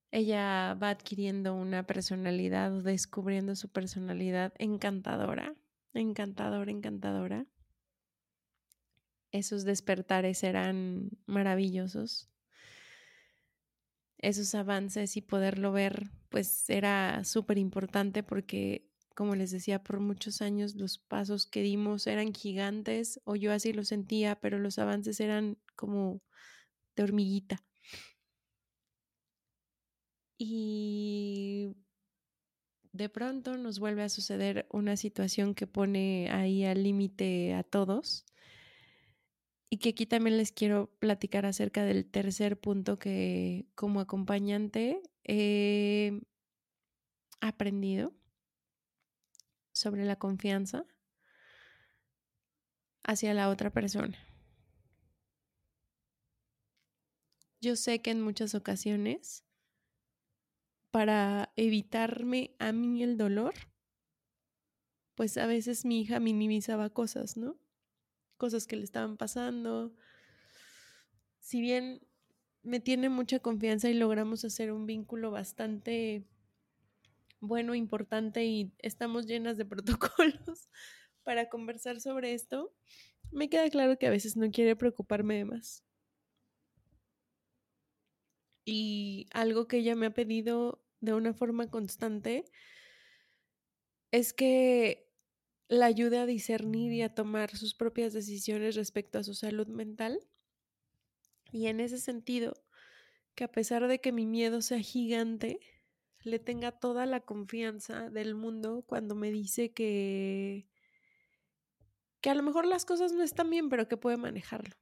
[0.09, 5.55] Ella va adquiriendo una personalidad descubriendo su personalidad encantadora,
[5.93, 7.45] encantadora, encantadora.
[9.31, 12.29] Esos despertares eran maravillosos
[14.21, 20.41] esos avances y poderlo ver, pues era súper importante porque, como les decía, por muchos
[20.41, 25.19] años los pasos que dimos eran gigantes, o yo así lo sentía, pero los avances
[25.19, 26.21] eran como
[26.95, 27.63] de hormiguita.
[30.37, 31.75] Y
[32.93, 38.25] de pronto nos vuelve a suceder una situación que pone ahí al límite a todos
[39.73, 46.21] y que aquí también les quiero platicar acerca del tercer punto que como acompañante he
[47.39, 48.13] aprendido
[49.71, 50.85] sobre la confianza
[53.05, 54.19] hacia la otra persona.
[57.61, 59.45] Yo sé que en muchas ocasiones,
[60.91, 63.53] para evitarme a mí el dolor,
[65.15, 67.60] pues a veces mi hija minimizaba cosas, ¿no?
[68.41, 69.93] Cosas que le estaban pasando.
[71.41, 72.01] Si bien
[72.63, 76.25] me tiene mucha confianza y logramos hacer un vínculo bastante
[77.39, 80.69] bueno, importante y estamos llenas de protocolos
[81.21, 82.73] para conversar sobre esto,
[83.31, 85.83] me queda claro que a veces no quiere preocuparme de más.
[88.65, 92.45] Y algo que ella me ha pedido de una forma constante
[94.09, 95.10] es que
[95.71, 100.19] la ayude a discernir y a tomar sus propias decisiones respecto a su salud mental.
[101.49, 102.61] Y en ese sentido,
[103.35, 105.61] que a pesar de que mi miedo sea gigante,
[106.23, 110.67] le tenga toda la confianza del mundo cuando me dice que
[112.19, 114.75] que a lo mejor las cosas no están bien, pero que puede manejarlo.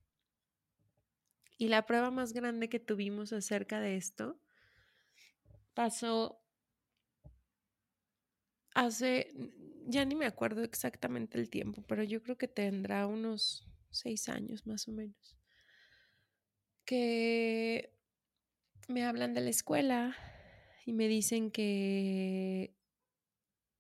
[1.59, 4.41] Y la prueba más grande que tuvimos acerca de esto
[5.75, 6.41] pasó
[8.73, 9.31] hace,
[9.89, 14.67] ya ni me acuerdo exactamente el tiempo, pero yo creo que tendrá unos seis años
[14.67, 15.35] más o menos,
[16.85, 17.93] que
[18.87, 20.15] me hablan de la escuela
[20.85, 22.75] y me dicen que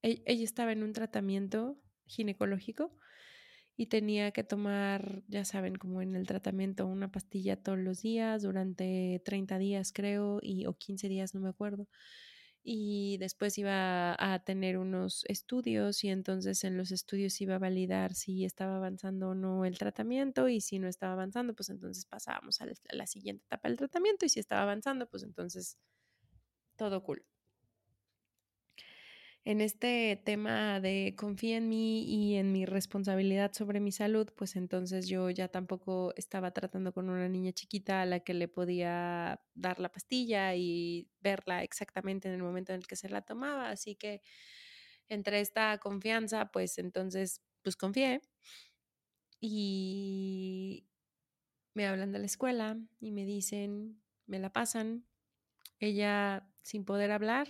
[0.03, 2.95] e-, ella estaba en un tratamiento ginecológico
[3.77, 8.41] y tenía que tomar, ya saben, como en el tratamiento, una pastilla todos los días
[8.41, 11.87] durante 30 días creo, y, o 15 días, no me acuerdo.
[12.63, 18.13] Y después iba a tener unos estudios y entonces en los estudios iba a validar
[18.15, 22.61] si estaba avanzando o no el tratamiento y si no estaba avanzando, pues entonces pasábamos
[22.61, 25.77] a la siguiente etapa del tratamiento y si estaba avanzando, pues entonces
[26.77, 27.23] todo cool
[29.49, 34.55] en este tema de confía en mí y en mi responsabilidad sobre mi salud, pues
[34.55, 39.41] entonces yo ya tampoco estaba tratando con una niña chiquita a la que le podía
[39.55, 43.71] dar la pastilla y verla exactamente en el momento en el que se la tomaba.
[43.71, 44.21] Así que
[45.07, 48.21] entre esta confianza, pues entonces, pues confié
[49.41, 50.85] y
[51.73, 55.07] me hablan de la escuela y me dicen, me la pasan,
[55.79, 57.47] ella sin poder hablar,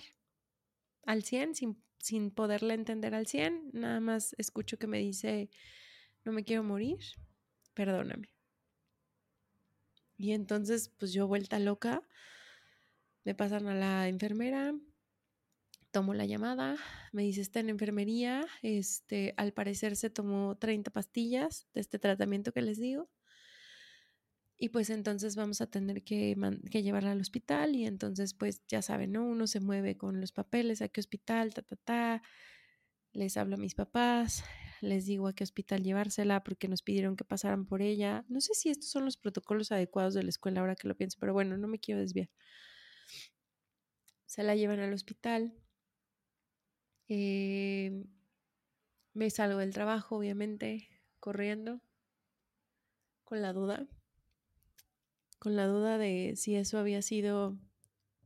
[1.05, 3.71] al 100 sin, sin poderla entender al 100.
[3.73, 5.49] Nada más escucho que me dice,
[6.25, 6.99] no me quiero morir,
[7.73, 8.29] perdóname.
[10.17, 12.01] Y entonces, pues yo vuelta loca,
[13.23, 14.73] me pasan a la enfermera,
[15.91, 16.77] tomo la llamada,
[17.11, 22.51] me dice, está en enfermería, este, al parecer se tomó 30 pastillas de este tratamiento
[22.51, 23.09] que les digo.
[24.61, 26.35] Y pues entonces vamos a tener que,
[26.83, 29.25] llevarla al hospital y entonces pues ya saben, ¿no?
[29.25, 32.21] Uno se mueve con los papeles, a qué hospital, ta, ta, ta.
[33.13, 34.43] Les hablo a mis papás,
[34.81, 38.25] les digo a qué hospital llevársela porque nos pidieron que pasaran por ella.
[38.27, 41.17] No sé si estos son los protocolos adecuados de la escuela ahora que lo pienso,
[41.21, 42.29] pero bueno, no me quiero desviar.
[44.25, 45.53] Se la llevan al hospital.
[47.07, 48.03] Eh,
[49.13, 50.89] me salgo del trabajo, obviamente,
[51.19, 51.81] corriendo,
[53.23, 53.87] con la duda
[55.39, 57.57] con la duda de si eso había sido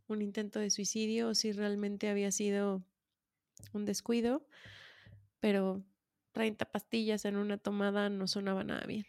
[0.07, 2.83] un intento de suicidio o si realmente había sido
[3.71, 4.45] un descuido,
[5.39, 5.83] pero
[6.31, 9.05] 30 pastillas en una tomada no sonaba nada bien.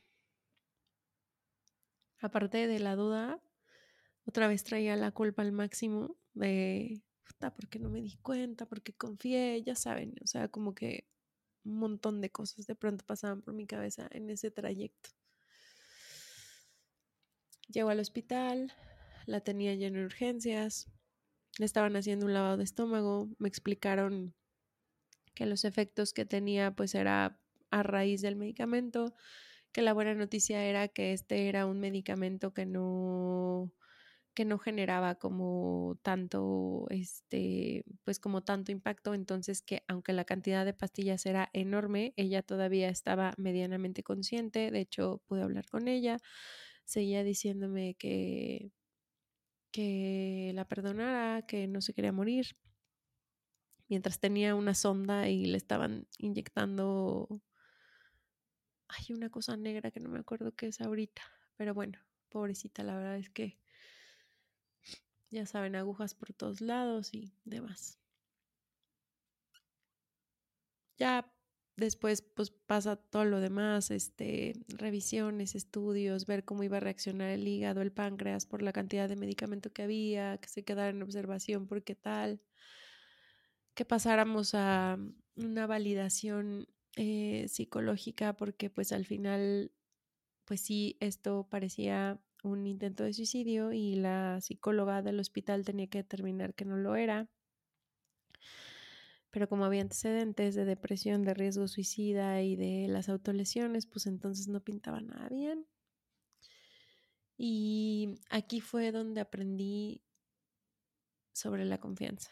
[2.21, 3.43] Aparte de la duda,
[4.27, 8.67] otra vez traía la culpa al máximo de, puta, ¿por qué no me di cuenta?
[8.67, 9.63] ¿Por qué confié?
[9.63, 11.07] Ya saben, o sea, como que
[11.65, 15.11] un montón de cosas de pronto pasaban por mi cabeza en ese trayecto.
[17.69, 18.73] Llegó al hospital,
[19.27, 20.91] la tenía ya en urgencias,
[21.59, 24.35] le estaban haciendo un lavado de estómago, me explicaron
[25.35, 27.41] que los efectos que tenía pues era
[27.71, 29.15] a raíz del medicamento,
[29.73, 33.73] que la buena noticia era que este era un medicamento que no
[34.35, 40.65] que no generaba como tanto este pues como tanto impacto entonces que aunque la cantidad
[40.65, 46.19] de pastillas era enorme ella todavía estaba medianamente consciente de hecho pude hablar con ella
[46.85, 48.73] seguía diciéndome que,
[49.71, 52.57] que la perdonara, que no se quería morir,
[53.89, 57.43] mientras tenía una sonda y le estaban inyectando,
[58.89, 61.23] hay una cosa negra que no me acuerdo qué es ahorita,
[61.57, 63.59] pero bueno, pobrecita, la verdad es que
[65.31, 67.99] ya saben, agujas por todos lados y demás.
[70.99, 71.34] Ya
[71.77, 77.49] Después, pues pasa todo lo demás, este, revisiones, estudios, ver cómo iba a reaccionar el
[77.49, 81.67] hígado, el páncreas por la cantidad de medicamento que había, que se quedara en observación
[81.67, 82.41] por qué tal,
[83.75, 84.99] que pasáramos a
[85.35, 89.73] una validación eh, psicológica porque pues al final,
[90.45, 95.99] pues sí, esto parecía un intento de suicidio y la psicóloga del hospital tenía que
[95.99, 97.29] determinar que no lo era
[99.35, 104.47] pero como había antecedentes de depresión, de riesgo suicida y de las autolesiones, pues entonces
[104.47, 105.67] no pintaba nada bien.
[107.37, 110.05] Y aquí fue donde aprendí
[111.33, 112.31] sobre la confianza.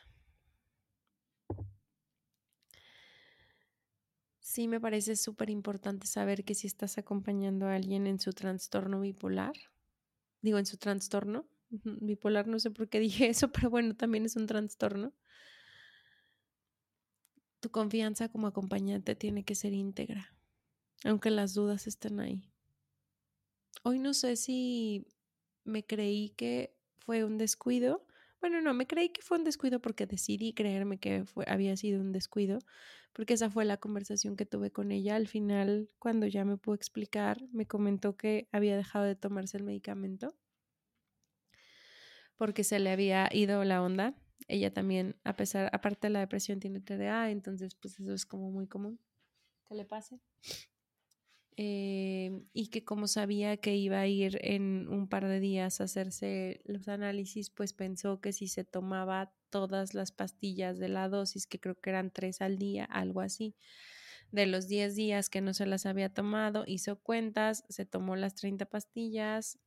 [4.38, 9.00] Sí me parece súper importante saber que si estás acompañando a alguien en su trastorno
[9.00, 9.54] bipolar,
[10.40, 11.48] digo en su trastorno,
[11.84, 15.12] Bipolar, no sé por qué dije eso, pero bueno, también es un trastorno.
[17.62, 20.34] Tu confianza como acompañante tiene que ser íntegra,
[21.04, 22.50] aunque las dudas estén ahí.
[23.84, 25.06] Hoy no sé si
[25.62, 28.04] me creí que fue un descuido.
[28.40, 32.10] Bueno, no, me creí que fue un descuido porque decidí creerme que había sido un
[32.10, 32.58] descuido,
[33.12, 35.14] porque esa fue la conversación que tuve con ella.
[35.14, 39.62] Al final, cuando ya me pudo explicar, me comentó que había dejado de tomarse el
[39.62, 40.34] medicamento
[42.34, 44.16] porque se le había ido la onda.
[44.48, 48.50] Ella también, a pesar, aparte de la depresión, tiene TDA, entonces pues eso es como
[48.50, 48.98] muy común
[49.68, 50.20] que le pase.
[51.56, 55.84] Eh, y que como sabía que iba a ir en un par de días a
[55.84, 61.46] hacerse los análisis, pues pensó que si se tomaba todas las pastillas de la dosis,
[61.46, 63.54] que creo que eran tres al día, algo así,
[64.30, 68.34] de los 10 días que no se las había tomado, hizo cuentas, se tomó las
[68.34, 69.58] 30 pastillas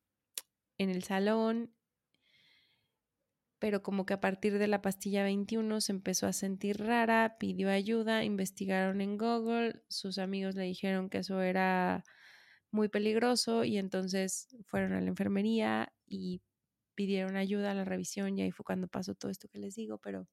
[0.76, 1.70] en el salón
[3.58, 7.70] pero como que a partir de la pastilla 21 se empezó a sentir rara, pidió
[7.70, 12.04] ayuda, investigaron en Google, sus amigos le dijeron que eso era
[12.70, 16.42] muy peligroso y entonces fueron a la enfermería y
[16.94, 19.98] pidieron ayuda a la revisión y ahí fue cuando pasó todo esto que les digo,
[19.98, 20.28] pero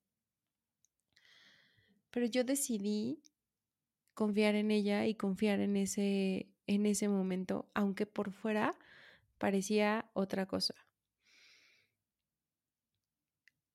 [2.12, 3.24] pero yo decidí
[4.14, 8.78] confiar en ella y confiar en ese en ese momento, aunque por fuera
[9.38, 10.76] parecía otra cosa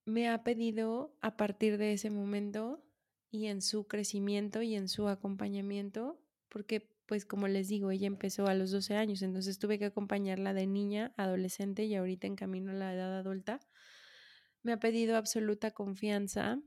[0.09, 2.83] me ha pedido a partir de ese momento
[3.31, 8.47] y en su crecimiento y en su acompañamiento, porque pues como les digo, ella empezó
[8.47, 12.71] a los 12 años, entonces tuve que acompañarla de niña, adolescente y ahorita en camino
[12.71, 13.61] a la edad adulta.
[14.63, 16.61] Me ha pedido absoluta confianza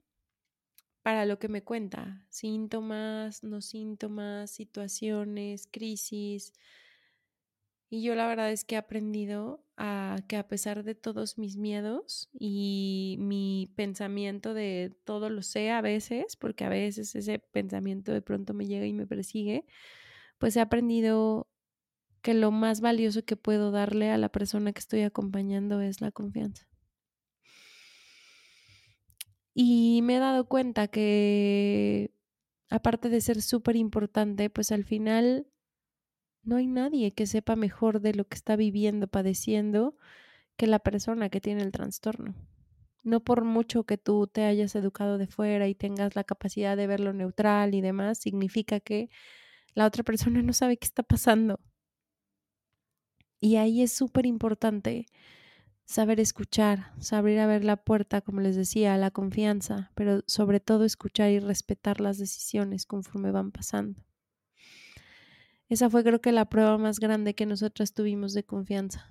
[1.03, 6.53] para lo que me cuenta, síntomas, no síntomas, situaciones, crisis,
[7.93, 11.57] y yo la verdad es que he aprendido a que a pesar de todos mis
[11.57, 18.13] miedos y mi pensamiento de todo lo sé a veces, porque a veces ese pensamiento
[18.13, 19.65] de pronto me llega y me persigue,
[20.37, 21.49] pues he aprendido
[22.21, 26.11] que lo más valioso que puedo darle a la persona que estoy acompañando es la
[26.11, 26.65] confianza.
[29.53, 32.13] Y me he dado cuenta que
[32.69, 35.51] aparte de ser súper importante, pues al final
[36.43, 39.95] no hay nadie que sepa mejor de lo que está viviendo, padeciendo,
[40.57, 42.35] que la persona que tiene el trastorno.
[43.03, 46.87] No por mucho que tú te hayas educado de fuera y tengas la capacidad de
[46.87, 49.09] verlo neutral y demás, significa que
[49.73, 51.59] la otra persona no sabe qué está pasando.
[53.39, 55.07] Y ahí es súper importante
[55.85, 60.85] saber escuchar, saber abrir la puerta, como les decía, a la confianza, pero sobre todo
[60.85, 63.99] escuchar y respetar las decisiones conforme van pasando.
[65.71, 69.09] Esa fue creo que la prueba más grande que nosotras tuvimos de confianza.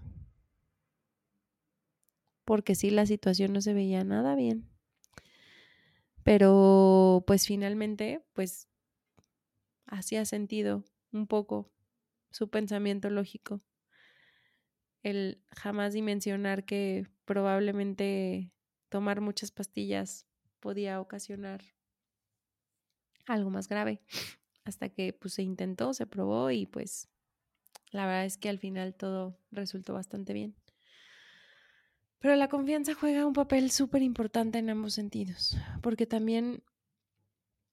[2.44, 4.68] Porque sí, la situación no se veía nada bien.
[6.22, 8.68] Pero pues finalmente, pues
[9.86, 11.72] hacía sentido un poco
[12.30, 13.62] su pensamiento lógico.
[15.02, 18.52] El jamás dimensionar que probablemente
[18.90, 20.26] tomar muchas pastillas
[20.60, 21.62] podía ocasionar
[23.24, 24.02] algo más grave
[24.70, 27.08] hasta que pues se intentó, se probó y pues
[27.90, 30.54] la verdad es que al final todo resultó bastante bien.
[32.20, 36.62] Pero la confianza juega un papel súper importante en ambos sentidos, porque también,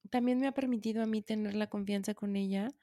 [0.10, 2.74] también me ha permitido a mí tener la confianza con ella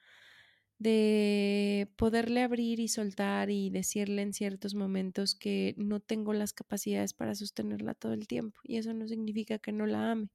[0.78, 7.14] de poderle abrir y soltar y decirle en ciertos momentos que no tengo las capacidades
[7.14, 8.60] para sostenerla todo el tiempo.
[8.64, 10.28] Y eso no significa que no la ame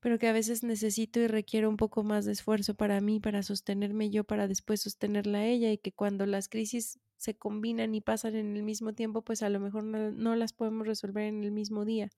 [0.00, 3.42] pero que a veces necesito y requiero un poco más de esfuerzo para mí, para
[3.42, 8.00] sostenerme yo, para después sostenerla a ella y que cuando las crisis se combinan y
[8.00, 11.50] pasan en el mismo tiempo, pues a lo mejor no, las podemos resolver en el
[11.50, 12.10] mismo día,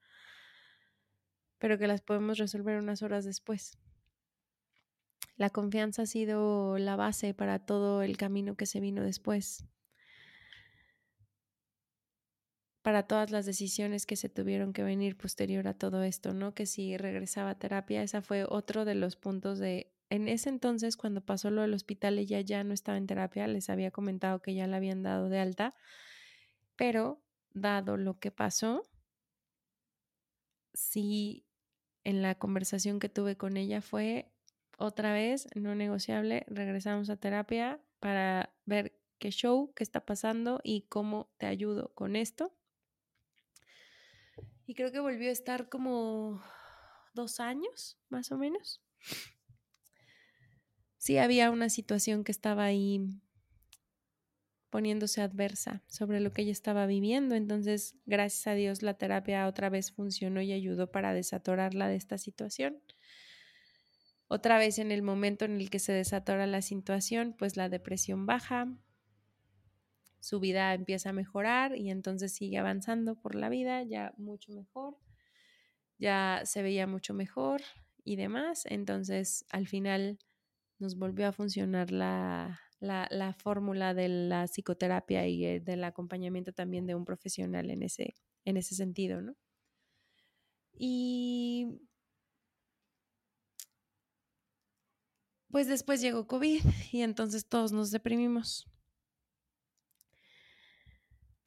[1.58, 3.78] pero que las podemos resolver unas horas después.
[5.36, 9.64] La confianza ha sido la base para todo el camino que se vino después.
[12.88, 16.54] Para todas las decisiones que se tuvieron que venir posterior a todo esto, ¿no?
[16.54, 20.96] Que si regresaba a terapia, esa fue otro de los puntos de, en ese entonces,
[20.96, 24.54] cuando pasó lo del hospital, ella ya no estaba en terapia, les había comentado que
[24.54, 25.74] ya la habían dado de alta,
[26.76, 28.88] pero dado lo que pasó,
[30.72, 31.44] sí,
[32.04, 34.32] en la conversación que tuve con ella fue
[34.78, 40.86] otra vez, no negociable, regresamos a terapia para ver qué show, qué está pasando y
[40.88, 42.57] cómo te ayudo con esto.
[44.68, 46.42] Y creo que volvió a estar como
[47.14, 48.82] dos años, más o menos.
[50.98, 53.00] Sí, había una situación que estaba ahí
[54.68, 57.34] poniéndose adversa sobre lo que ella estaba viviendo.
[57.34, 62.18] Entonces, gracias a Dios, la terapia otra vez funcionó y ayudó para desatorarla de esta
[62.18, 62.78] situación.
[64.26, 68.26] Otra vez en el momento en el que se desatora la situación, pues la depresión
[68.26, 68.68] baja,
[70.20, 74.98] su vida empieza a mejorar y entonces sigue avanzando por la vida ya mucho mejor,
[75.98, 77.62] ya se veía mucho mejor
[78.04, 78.64] y demás.
[78.66, 80.18] Entonces, al final
[80.78, 86.86] nos volvió a funcionar la, la, fórmula de la psicoterapia y eh, del acompañamiento también
[86.86, 88.14] de un profesional en ese,
[88.44, 89.34] en ese sentido, ¿no?
[90.72, 91.80] Y
[95.50, 96.62] pues después llegó COVID
[96.92, 98.68] y entonces todos nos deprimimos.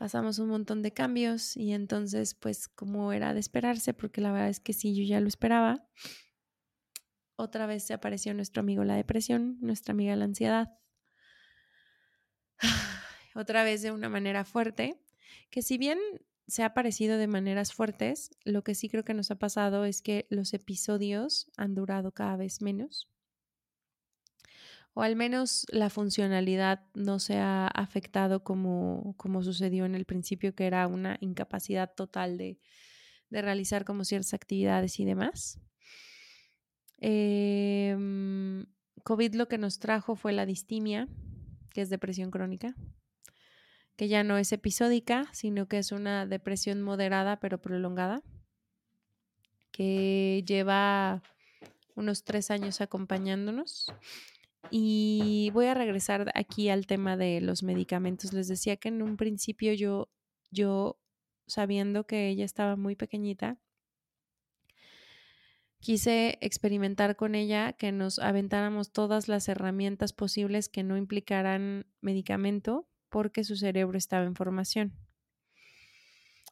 [0.02, 4.49] Pasamos un montón de cambios y entonces pues como era de esperarse, porque la verdad
[4.49, 5.88] es que sí, yo ya lo esperaba,
[7.36, 10.72] otra vez se apareció nuestro amigo la depresión, nuestra amiga la ansiedad
[13.36, 14.99] otra vez de una manera fuerte,
[15.52, 15.99] que si bien
[16.47, 20.02] se ha aparecido de maneras fuertes, lo que sí creo que nos ha pasado es
[20.02, 23.11] que los episodios han durado cada vez menos.
[24.94, 30.54] O al menos la funcionalidad no se ha afectado como, como sucedió en el principio,
[30.54, 32.60] que era una incapacidad total de,
[33.30, 35.60] de realizar como ciertas actividades y demás.
[37.00, 38.66] Em,
[39.04, 41.08] COVID lo que nos trajo fue la distimia,
[41.72, 42.76] que es depresión crónica,
[43.96, 48.22] que ya no es episódica, sino que es una depresión moderada pero prolongada,
[49.72, 51.24] que lleva
[51.96, 53.88] unos tres años acompañándonos.
[54.70, 58.34] Y voy a regresar aquí al tema de los medicamentos.
[58.34, 60.09] Les decía que en un principio yo,
[60.51, 60.99] yo
[61.47, 63.57] sabiendo que ella estaba muy pequeñita,
[65.80, 72.88] quise experimentar con ella que nos aventáramos todas las herramientas posibles que no implicaran medicamento
[73.09, 74.93] porque su cerebro estaba en formación.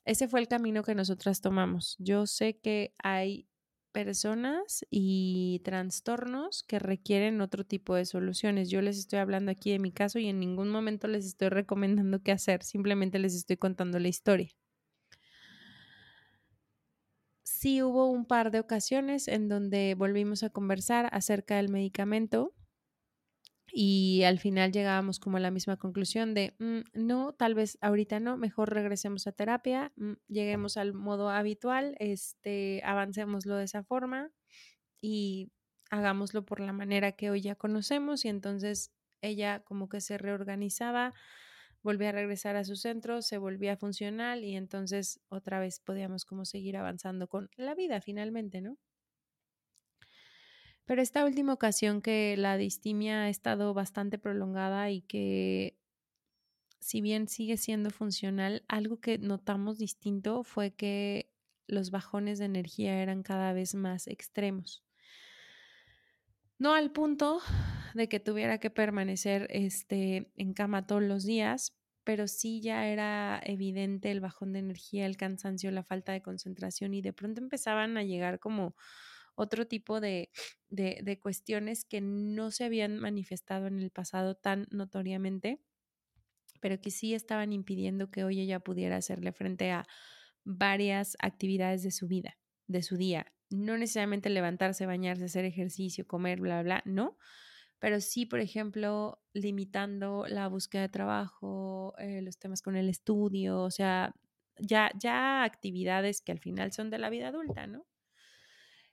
[0.06, 1.96] Ese fue el camino que nosotras tomamos.
[2.00, 3.49] Yo sé que hay
[3.92, 8.70] personas y trastornos que requieren otro tipo de soluciones.
[8.70, 12.22] Yo les estoy hablando aquí de mi caso y en ningún momento les estoy recomendando
[12.24, 14.50] qué hacer, simplemente les estoy contando la historia
[17.44, 22.54] sí hubo un par de ocasiones en donde volvimos a conversar acerca del medicamento
[23.74, 28.20] y al final llegábamos como a la misma conclusión de, mm, no, tal vez ahorita
[28.20, 34.32] no, mejor regresemos a terapia, mm, lleguemos al modo habitual, este, avancémoslo de esa forma
[35.02, 35.52] y
[35.92, 38.92] hagámoslo por la manera que hoy ya conocemos y entonces
[39.22, 41.14] ella como que se reorganizaba
[41.84, 46.46] volvía a regresar a su centro, se volvía funcional y entonces otra vez podíamos como
[46.46, 48.78] seguir avanzando con la vida finalmente, ¿no?
[50.90, 55.78] Pero esta última ocasión que la distimia ha estado bastante prolongada y que
[56.80, 61.32] si bien sigue siendo funcional, algo que notamos distinto fue que
[61.68, 64.84] los bajones de energía eran cada vez más extremos.
[66.58, 67.40] No al punto
[67.94, 73.40] de que tuviera que permanecer este, en cama todos los días, pero sí ya era
[73.44, 77.96] evidente el bajón de energía, el cansancio, la falta de concentración y de pronto empezaban
[77.96, 78.74] a llegar como
[79.40, 80.30] otro tipo de,
[80.68, 85.62] de, cuestiones que no se habían manifestado en el pasado tan notoriamente,
[86.60, 89.88] pero que sí estaban impidiendo que hoy ella pudiera hacerle frente a
[90.44, 92.38] varias actividades de su vida,
[92.68, 93.34] de su día.
[93.50, 97.18] No necesariamente levantarse, bañarse, hacer ejercicio, comer, bla, bla, no,
[97.80, 103.62] pero sí, por ejemplo, limitando la búsqueda de trabajo, eh, los temas con el estudio,
[103.62, 104.14] o sea,
[104.58, 107.86] ya, ya actividades que al final son de la vida adulta, ¿no?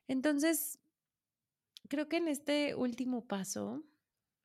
[0.09, 0.79] Entonces,
[1.89, 3.83] creo que en este último paso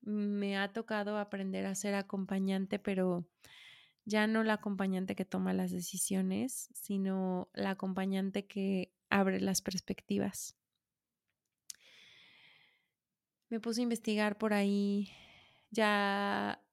[0.01, 3.27] me ha tocado aprender a ser acompañante, pero
[4.05, 10.55] ya no la acompañante que toma las decisiones, sino la acompañante que abre las perspectivas.
[13.49, 15.11] Me puse a investigar por ahí
[15.69, 16.63] ya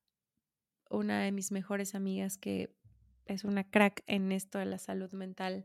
[0.90, 2.74] una de mis mejores amigas que
[3.26, 5.64] es una crack en esto de la salud mental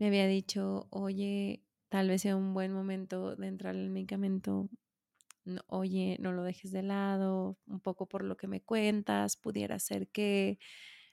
[0.00, 4.70] me había dicho, oye, tal vez sea un buen momento de entrar al medicamento,
[5.68, 10.08] oye, no lo dejes de lado, un poco por lo que me cuentas, pudiera ser
[10.08, 10.58] que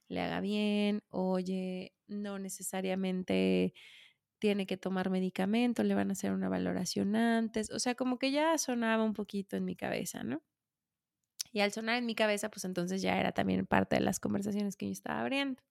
[0.10, 3.74] le haga bien, oye, no necesariamente
[4.40, 8.32] tiene que tomar medicamento, le van a hacer una valoración antes, o sea, como que
[8.32, 10.44] ya sonaba un poquito en mi cabeza, ¿no?
[11.52, 14.76] Y al sonar en mi cabeza, pues entonces ya era también parte de las conversaciones
[14.78, 15.62] que yo estaba abriendo.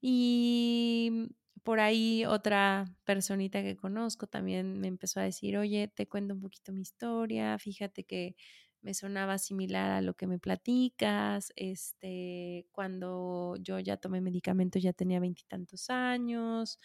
[0.00, 1.28] Y
[1.62, 6.40] por ahí otra personita que conozco también me empezó a decir, oye, te cuento un
[6.40, 8.36] poquito mi historia, fíjate que
[8.80, 11.52] me sonaba similar a lo que me platicas.
[11.56, 16.78] Este, cuando yo ya tomé medicamento ya tenía veintitantos años,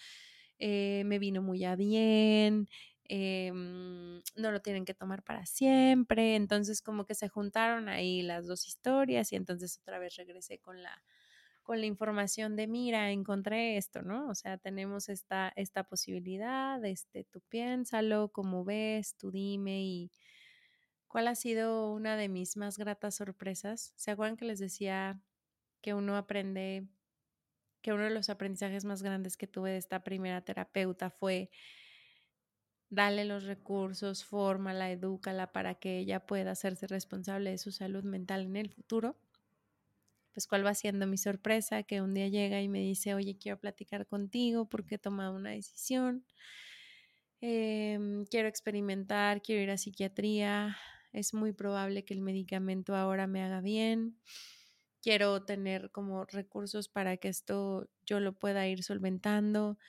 [0.60, 2.68] eh, me vino muy a bien,
[3.06, 6.36] em, no lo tienen que tomar para siempre.
[6.36, 10.82] Entonces, como que se juntaron ahí las dos historias y entonces otra vez regresé con
[10.84, 11.04] la
[11.68, 14.30] con la información de, mira, encontré esto, ¿no?
[14.30, 20.12] O sea, tenemos esta, esta posibilidad, este, tú piénsalo, cómo ves, tú dime y
[21.10, 23.92] cuál ha sido una de mis más gratas sorpresas.
[23.98, 25.22] ¿Se acuerdan que les decía
[25.82, 26.88] que uno aprende,
[27.82, 31.50] que uno de los aprendizajes más grandes que tuve de esta primera terapeuta fue
[32.90, 38.44] darle los recursos, fórmala, edúcala para que ella pueda hacerse responsable de su salud mental
[38.46, 39.18] en el futuro?
[40.38, 43.60] Pues cuál va siendo mi sorpresa, que un día llega y me dice, oye, quiero
[43.60, 46.28] platicar contigo porque he tomado una decisión,
[47.42, 50.78] em, quiero experimentar, quiero ir a psiquiatría,
[51.12, 54.20] es muy probable que el medicamento ahora me haga bien,
[55.02, 59.80] quiero tener como recursos para que esto yo lo pueda ir solventando.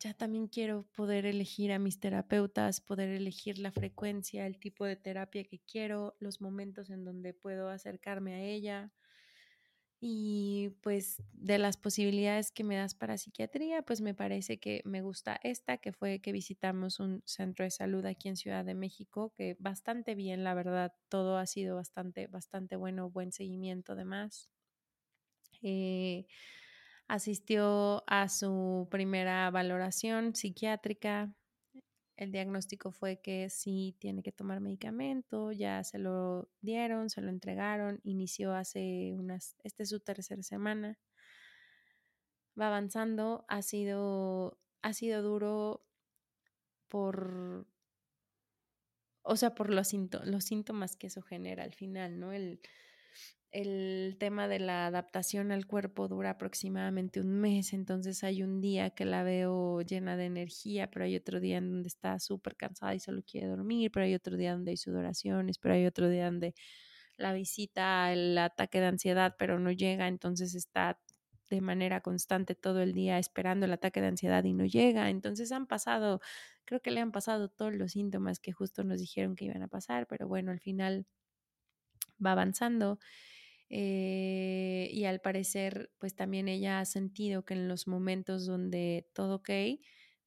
[0.00, 4.96] Ya también quiero poder elegir a mis terapeutas, poder elegir la frecuencia, el tipo de
[4.96, 8.92] terapia que quiero, los momentos en donde puedo acercarme a ella.
[10.00, 15.02] Y pues de las posibilidades que me das para psiquiatría, pues me parece que me
[15.02, 19.32] gusta esta, que fue que visitamos un centro de salud aquí en Ciudad de México,
[19.36, 24.48] que bastante bien, la verdad, todo ha sido bastante, bastante bueno, buen seguimiento además.
[25.62, 26.26] Eh,
[27.08, 31.34] asistió a su primera valoración psiquiátrica,
[32.18, 37.28] el diagnóstico fue que sí tiene que tomar medicamento, ya se lo dieron, se lo
[37.30, 40.98] entregaron, inició hace unas, esta es su tercera semana,
[42.60, 45.86] va avanzando, ha sido, ha sido duro
[46.88, 47.68] por,
[49.22, 49.92] o sea, por los,
[50.24, 52.32] los síntomas que eso genera al final, ¿no?
[52.32, 52.60] El,
[53.50, 58.90] el tema de la adaptación al cuerpo dura aproximadamente un mes, entonces hay un día
[58.90, 62.94] que la veo llena de energía, pero hay otro día en donde está súper cansada
[62.94, 66.26] y solo quiere dormir, pero hay otro día donde hay sudoraciones, pero hay otro día
[66.26, 66.54] donde
[67.16, 71.00] la visita el ataque de ansiedad, pero no llega, entonces está
[71.50, 75.10] de manera constante todo el día esperando el ataque de ansiedad y no llega.
[75.10, 76.20] Entonces han pasado,
[76.64, 79.68] creo que le han pasado todos los síntomas que justo nos dijeron que iban a
[79.68, 81.06] pasar, pero bueno, al final
[82.24, 82.98] va avanzando
[83.70, 89.36] eh, y al parecer, pues también ella ha sentido que en los momentos donde todo
[89.36, 89.50] ok,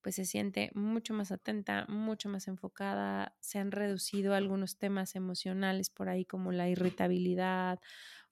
[0.02, 5.90] pues se siente mucho más atenta, mucho más enfocada, se han reducido algunos temas emocionales
[5.90, 7.80] por ahí como la irritabilidad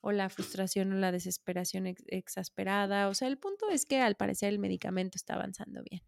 [0.02, 3.08] o la frustración o la desesperación exasperada.
[3.08, 6.02] O sea, el punto es que al parecer el medicamento está avanzando bien.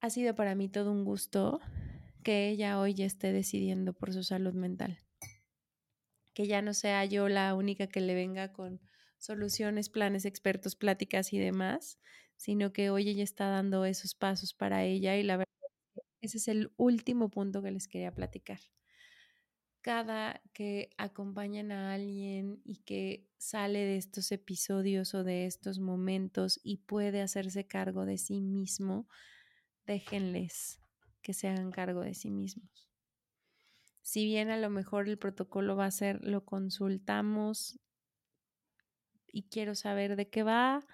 [0.00, 1.60] Ha sido para mí todo un gusto
[2.22, 4.98] que ella hoy esté decidiendo por su salud mental
[6.40, 8.80] que ya no sea yo la única que le venga con
[9.18, 11.98] soluciones, planes, expertos, pláticas y demás,
[12.36, 15.52] sino que hoy ella está dando esos pasos para ella y la verdad,
[16.22, 18.58] ese es el último punto que les quería platicar.
[19.82, 26.58] Cada que acompañan a alguien y que sale de estos episodios o de estos momentos
[26.62, 29.06] y puede hacerse cargo de sí mismo,
[29.84, 30.80] déjenles
[31.20, 32.89] que se hagan cargo de sí mismos
[34.02, 37.78] si bien a lo mejor el protocolo va a ser, lo consultamos
[39.26, 40.86] y quiero saber de qué va,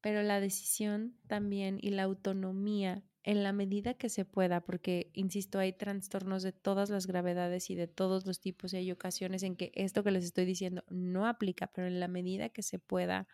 [0.00, 5.58] pero la decisión también y la autonomía en la medida que se pueda, porque, insisto,
[5.58, 9.56] hay trastornos de todas las gravedades y de todos los tipos y hay ocasiones en
[9.56, 13.26] que esto que les estoy diciendo no aplica, pero en la medida que se pueda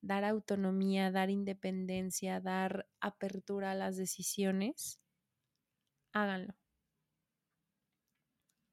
[0.00, 5.00] dar autonomía, dar independencia, dar apertura a las decisiones,
[6.12, 6.59] háganlo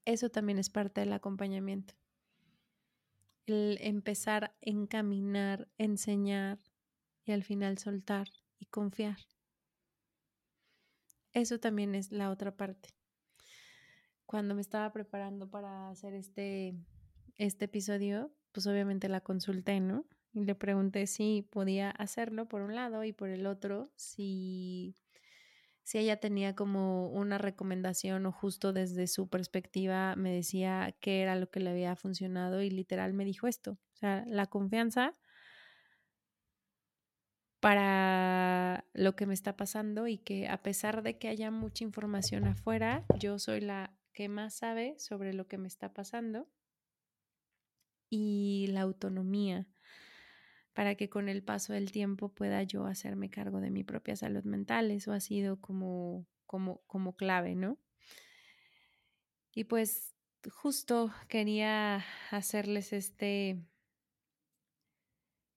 [0.08, 1.92] eso también es parte del acompañamiento.
[3.44, 6.58] El empezar a encaminar, enseñar
[7.24, 8.26] y al final soltar
[8.58, 9.18] y confiar.
[11.34, 12.88] Eso también es la otra parte.
[14.24, 16.74] Cuando me estaba preparando para hacer este,
[17.36, 20.06] este episodio, pues obviamente la consulté, ¿no?
[20.32, 24.96] Y le pregunté si podía hacerlo por un lado y por el otro, si
[25.88, 31.34] si ella tenía como una recomendación o justo desde su perspectiva me decía qué era
[31.34, 35.16] lo que le había funcionado y literal me dijo esto, o sea, la confianza
[37.60, 42.44] para lo que me está pasando y que a pesar de que haya mucha información
[42.44, 46.50] afuera, yo soy la que más sabe sobre lo que me está pasando
[48.10, 49.66] y la autonomía
[50.78, 54.44] para que con el paso del tiempo pueda yo hacerme cargo de mi propia salud
[54.44, 54.92] mental.
[54.92, 57.78] Eso ha sido como, como, como clave, ¿no?
[59.52, 60.14] Y pues
[60.52, 63.60] justo quería hacerles este,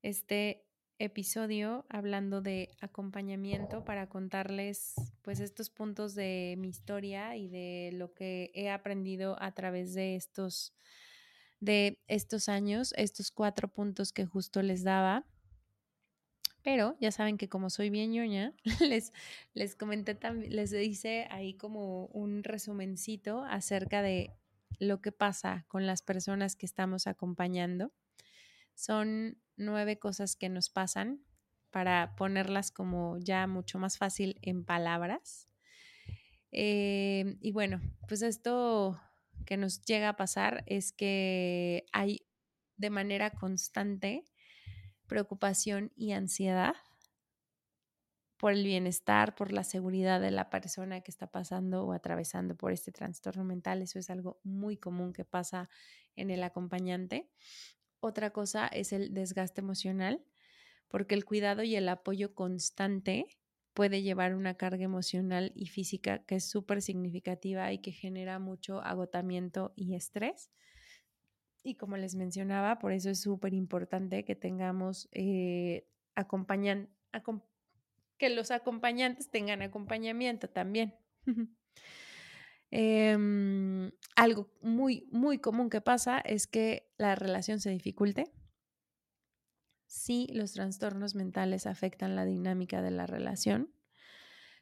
[0.01, 0.65] este
[0.97, 8.11] episodio hablando de acompañamiento para contarles pues estos puntos de mi historia y de lo
[8.15, 10.73] que he aprendido a través de estos
[11.61, 15.25] de estos años, estos cuatro puntos que justo les daba.
[16.63, 19.13] Pero ya saben que como soy bien ñoña, les,
[19.53, 24.35] les comenté también, les hice ahí como un resumencito acerca de
[24.79, 27.91] lo que pasa con las personas que estamos acompañando.
[28.75, 31.23] Son nueve cosas que nos pasan
[31.69, 35.47] para ponerlas como ya mucho más fácil en palabras.
[36.51, 38.99] Eh, y bueno, pues esto
[39.45, 42.25] que nos llega a pasar es que hay
[42.77, 44.25] de manera constante
[45.07, 46.75] preocupación y ansiedad
[48.37, 52.71] por el bienestar, por la seguridad de la persona que está pasando o atravesando por
[52.71, 53.83] este trastorno mental.
[53.83, 55.69] Eso es algo muy común que pasa
[56.15, 57.29] en el acompañante.
[57.99, 60.25] Otra cosa es el desgaste emocional,
[60.87, 63.27] porque el cuidado y el apoyo constante
[63.73, 68.81] puede llevar una carga emocional y física que es súper significativa y que genera mucho
[68.81, 70.51] agotamiento y estrés.
[71.63, 76.89] Y como les mencionaba, por eso es súper importante que tengamos eh, acompañan,
[78.17, 80.95] que los acompañantes tengan acompañamiento también.
[82.73, 88.31] Em, algo muy, muy común que pasa es que la relación se dificulte.
[89.91, 93.73] Si los trastornos mentales afectan la dinámica de la relación.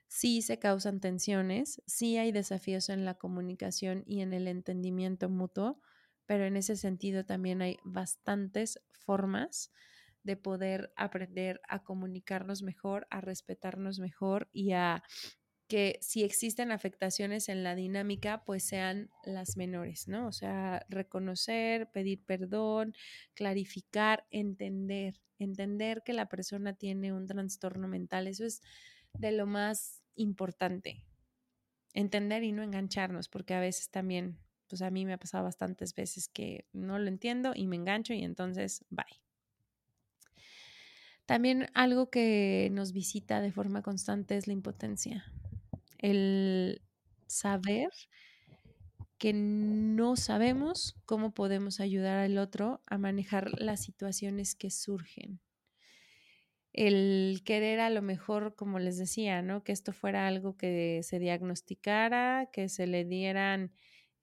[0.08, 5.80] Sí se causan tensiones, sí hay desafíos en la comunicación y en el entendimiento mutuo,
[6.26, 9.72] pero en ese sentido también hay bastantes formas
[10.24, 15.04] de poder aprender a comunicarnos mejor, a respetarnos mejor y a
[15.70, 20.28] que si existen afectaciones en la dinámica, pues sean las menores, ¿no?
[20.28, 22.96] O sea, reconocer, pedir perdón,
[23.36, 28.64] clarificar, entender, entender que la persona tiene un trastorno mental, eso es
[29.14, 31.06] de lo más importante.
[31.94, 35.94] Entender y no engancharnos, porque a veces también, pues a mí me ha pasado bastantes
[35.94, 39.22] veces que no lo entiendo y me engancho y entonces, bye.
[41.28, 45.32] También algo que nos visita de forma constante es la impotencia
[46.00, 46.82] el
[47.28, 47.90] saber
[49.18, 55.42] que no sabemos cómo podemos ayudar al otro a manejar las situaciones que surgen.
[56.72, 59.64] El querer a lo mejor, como les decía, ¿no?
[59.64, 63.74] Que esto fuera algo que se diagnosticara, que se le dieran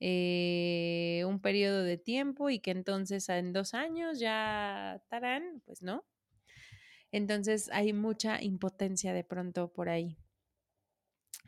[0.00, 6.06] eh, un periodo de tiempo y que entonces en dos años ya estarán, pues no.
[7.12, 10.16] Entonces hay mucha impotencia de pronto por ahí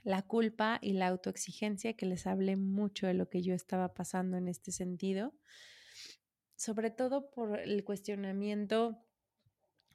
[0.03, 4.37] la culpa y la autoexigencia, que les hablé mucho de lo que yo estaba pasando
[4.37, 5.35] en este sentido,
[6.57, 9.05] sobre todo por el cuestionamiento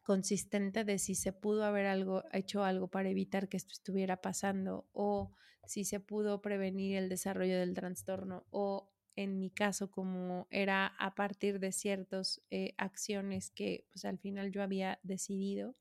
[0.03, 4.87] consistente de si se pudo haber algo, hecho algo para evitar que esto estuviera pasando
[4.91, 5.31] o
[5.65, 11.15] si se pudo prevenir el desarrollo del trastorno o en mi caso como era a
[11.15, 15.75] partir de ciertas eh, acciones que pues al final yo había decidido,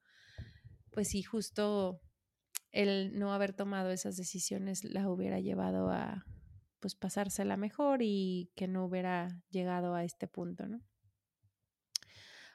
[0.91, 2.01] pues sí, justo
[2.73, 6.27] el no haber tomado esas decisiones la hubiera llevado a
[6.81, 10.83] pues pasársela mejor y que no hubiera llegado a este punto, ¿no?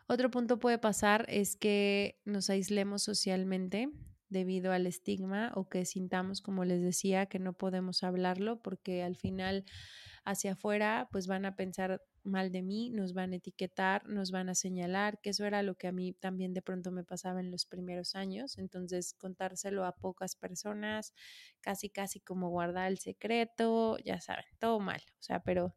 [0.07, 3.89] Otro punto puede pasar es que nos aislemos socialmente
[4.29, 9.15] debido al estigma o que sintamos, como les decía, que no podemos hablarlo porque al
[9.15, 9.65] final
[10.27, 14.49] hacia afuera pues van a pensar mal de mí, nos van a etiquetar, nos van
[14.49, 17.49] a señalar, que eso era lo que a mí también de pronto me pasaba en
[17.49, 18.57] los primeros años.
[18.57, 21.13] Entonces, contárselo a pocas personas,
[21.61, 25.01] casi, casi como guardar el secreto, ya saben, todo mal.
[25.19, 25.73] O sea, pero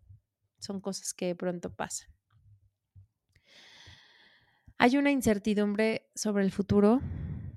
[0.59, 2.11] son cosas que de pronto pasan.
[4.79, 7.01] Hay una incertidumbre sobre el futuro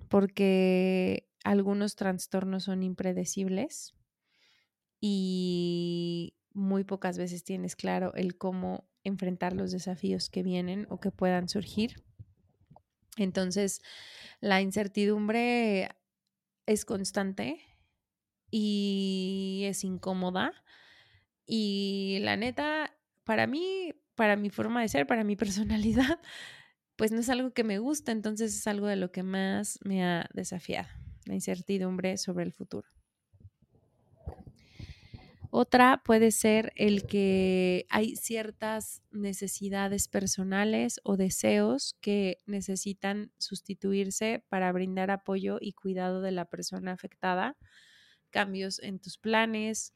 [0.09, 3.95] porque algunos trastornos son impredecibles
[5.01, 11.11] y muy pocas veces tienes claro el cómo enfrentar los desafíos que vienen o que
[11.11, 12.03] puedan surgir.
[13.17, 13.81] Entonces,
[14.39, 15.89] la incertidumbre
[16.65, 17.59] es constante
[18.49, 20.53] y es incómoda.
[21.45, 26.19] Y la neta, para mí, para mi forma de ser, para mi personalidad,
[26.95, 30.03] pues no es algo que me gusta, entonces es algo de lo que más me
[30.03, 30.87] ha desafiado,
[31.25, 32.87] la incertidumbre sobre el futuro.
[35.55, 44.71] Otra puede ser el que hay ciertas necesidades personales o deseos que necesitan sustituirse para
[44.71, 47.55] brindar apoyo y cuidado de la persona afectada,
[48.31, 49.93] cambios en tus planes,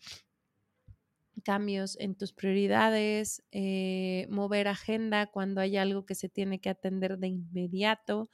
[1.43, 7.18] cambios en tus prioridades, eh, mover agenda cuando hay algo que se tiene que atender
[7.18, 8.30] de inmediato.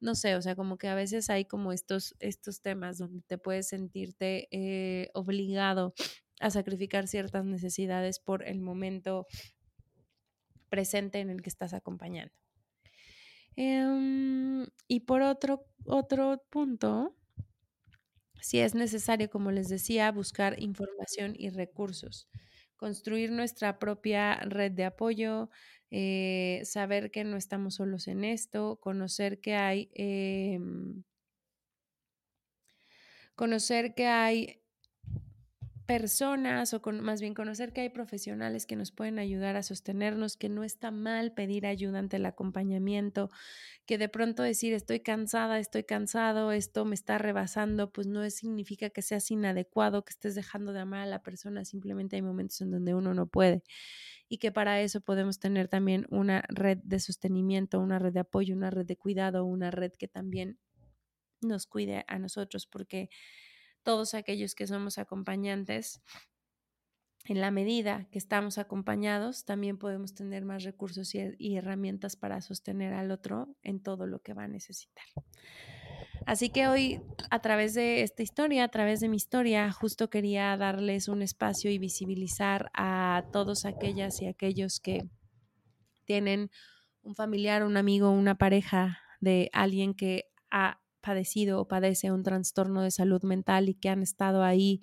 [0.00, 3.38] No sé, o sea, como que a veces hay como estos, estos temas donde te
[3.38, 5.94] puedes sentirte eh, obligado
[6.40, 9.26] a sacrificar ciertas necesidades por el momento
[10.68, 12.34] presente en el que estás acompañando.
[13.56, 17.16] Em, y por otro, otro punto,
[18.40, 22.28] si es necesario, como les decía, buscar información y recursos,
[22.76, 25.50] construir nuestra propia red de apoyo,
[25.90, 31.04] eh, saber que no estamos solos en esto, conocer que hay, em,
[33.34, 34.63] conocer que hay
[35.86, 40.36] personas o con, más bien conocer que hay profesionales que nos pueden ayudar a sostenernos,
[40.36, 43.30] que no está mal pedir ayuda ante el acompañamiento,
[43.84, 48.88] que de pronto decir estoy cansada, estoy cansado, esto me está rebasando, pues no significa
[48.90, 52.70] que seas inadecuado, que estés dejando de amar a la persona, simplemente hay momentos en
[52.70, 53.62] donde uno no puede.
[54.26, 58.56] Y que para eso podemos tener también una red de sostenimiento, una red de apoyo,
[58.56, 60.58] una red de cuidado, una red que también
[61.42, 63.10] nos cuide a nosotros, porque
[63.84, 66.00] todos aquellos que somos acompañantes,
[67.26, 72.92] en la medida que estamos acompañados, también podemos tener más recursos y, herramientas para sostener
[72.92, 75.06] al otro en todo lo que va a necesitar.
[76.26, 80.56] Así que hoy, a través de esta historia, a través de mi historia, justo quería
[80.56, 85.08] darles un espacio y visibilizar a todos aquellas y aquellos que
[86.04, 86.50] tienen
[87.02, 92.82] un familiar, un amigo, una pareja de alguien que ha padecido o padece un trastorno
[92.82, 94.80] de salud mental y que han estado ahí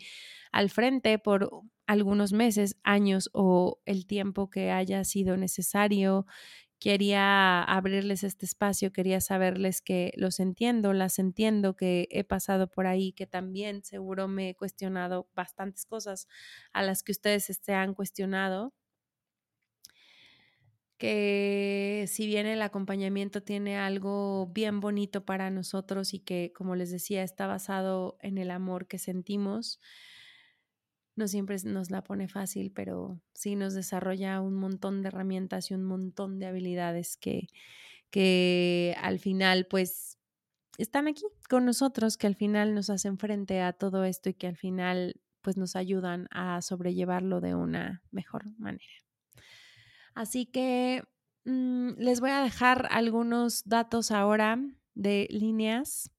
[0.51, 1.49] al frente por
[1.87, 6.25] algunos meses, años o el tiempo que haya sido necesario.
[6.79, 12.87] Quería abrirles este espacio, quería saberles que los entiendo, las entiendo, que he pasado por
[12.87, 16.27] ahí, que también seguro me he cuestionado bastantes cosas
[16.73, 18.73] a las que ustedes se han cuestionado
[21.01, 26.91] que si bien el acompañamiento tiene algo bien bonito para nosotros y que, como les
[26.91, 29.79] decía, está basado en el amor que sentimos,
[31.15, 35.73] no siempre nos la pone fácil, pero sí nos desarrolla un montón de herramientas y
[35.73, 37.47] un montón de habilidades que,
[38.11, 40.19] que al final, pues,
[40.77, 44.45] están aquí con nosotros, que al final nos hacen frente a todo esto y que
[44.45, 49.10] al final, pues, nos ayudan a sobrellevarlo de una mejor manera.
[50.15, 51.03] Así que
[51.45, 54.59] mm, les voy a dejar algunos datos ahora
[54.95, 56.11] de líneas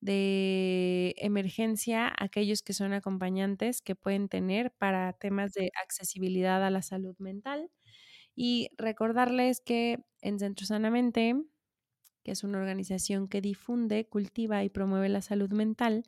[0.00, 6.82] de emergencia, aquellos que son acompañantes que pueden tener para temas de accesibilidad a la
[6.82, 7.70] salud mental.
[8.36, 11.36] Y recordarles que en Centro Sanamente,
[12.24, 16.04] que es una organización que difunde, cultiva y promueve la salud mental,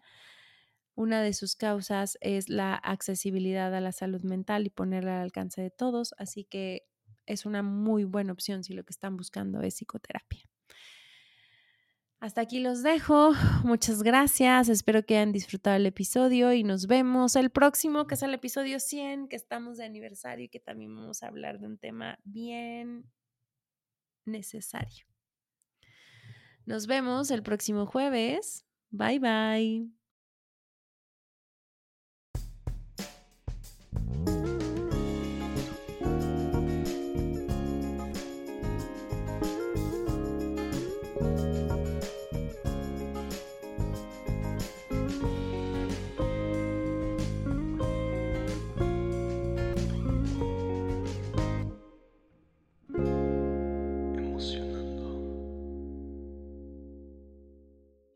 [0.95, 5.61] una de sus causas es la accesibilidad a la salud mental y ponerla al alcance
[5.63, 6.15] de todos.
[6.19, 6.83] Así que
[7.27, 10.49] es una muy buena opción si lo que están buscando es psicoterapia.
[12.21, 13.33] Hasta aquí los dejo.
[13.65, 14.71] Muchas gracias.
[14.71, 18.81] Espero que hayan disfrutado el episodio y nos vemos el próximo, que es el episodio
[18.81, 23.11] 100, que estamos de aniversario y que también vamos a hablar de un tema bien
[24.25, 25.07] necesario.
[26.65, 28.65] Nos vemos el próximo jueves.
[28.91, 30.04] Bye bye.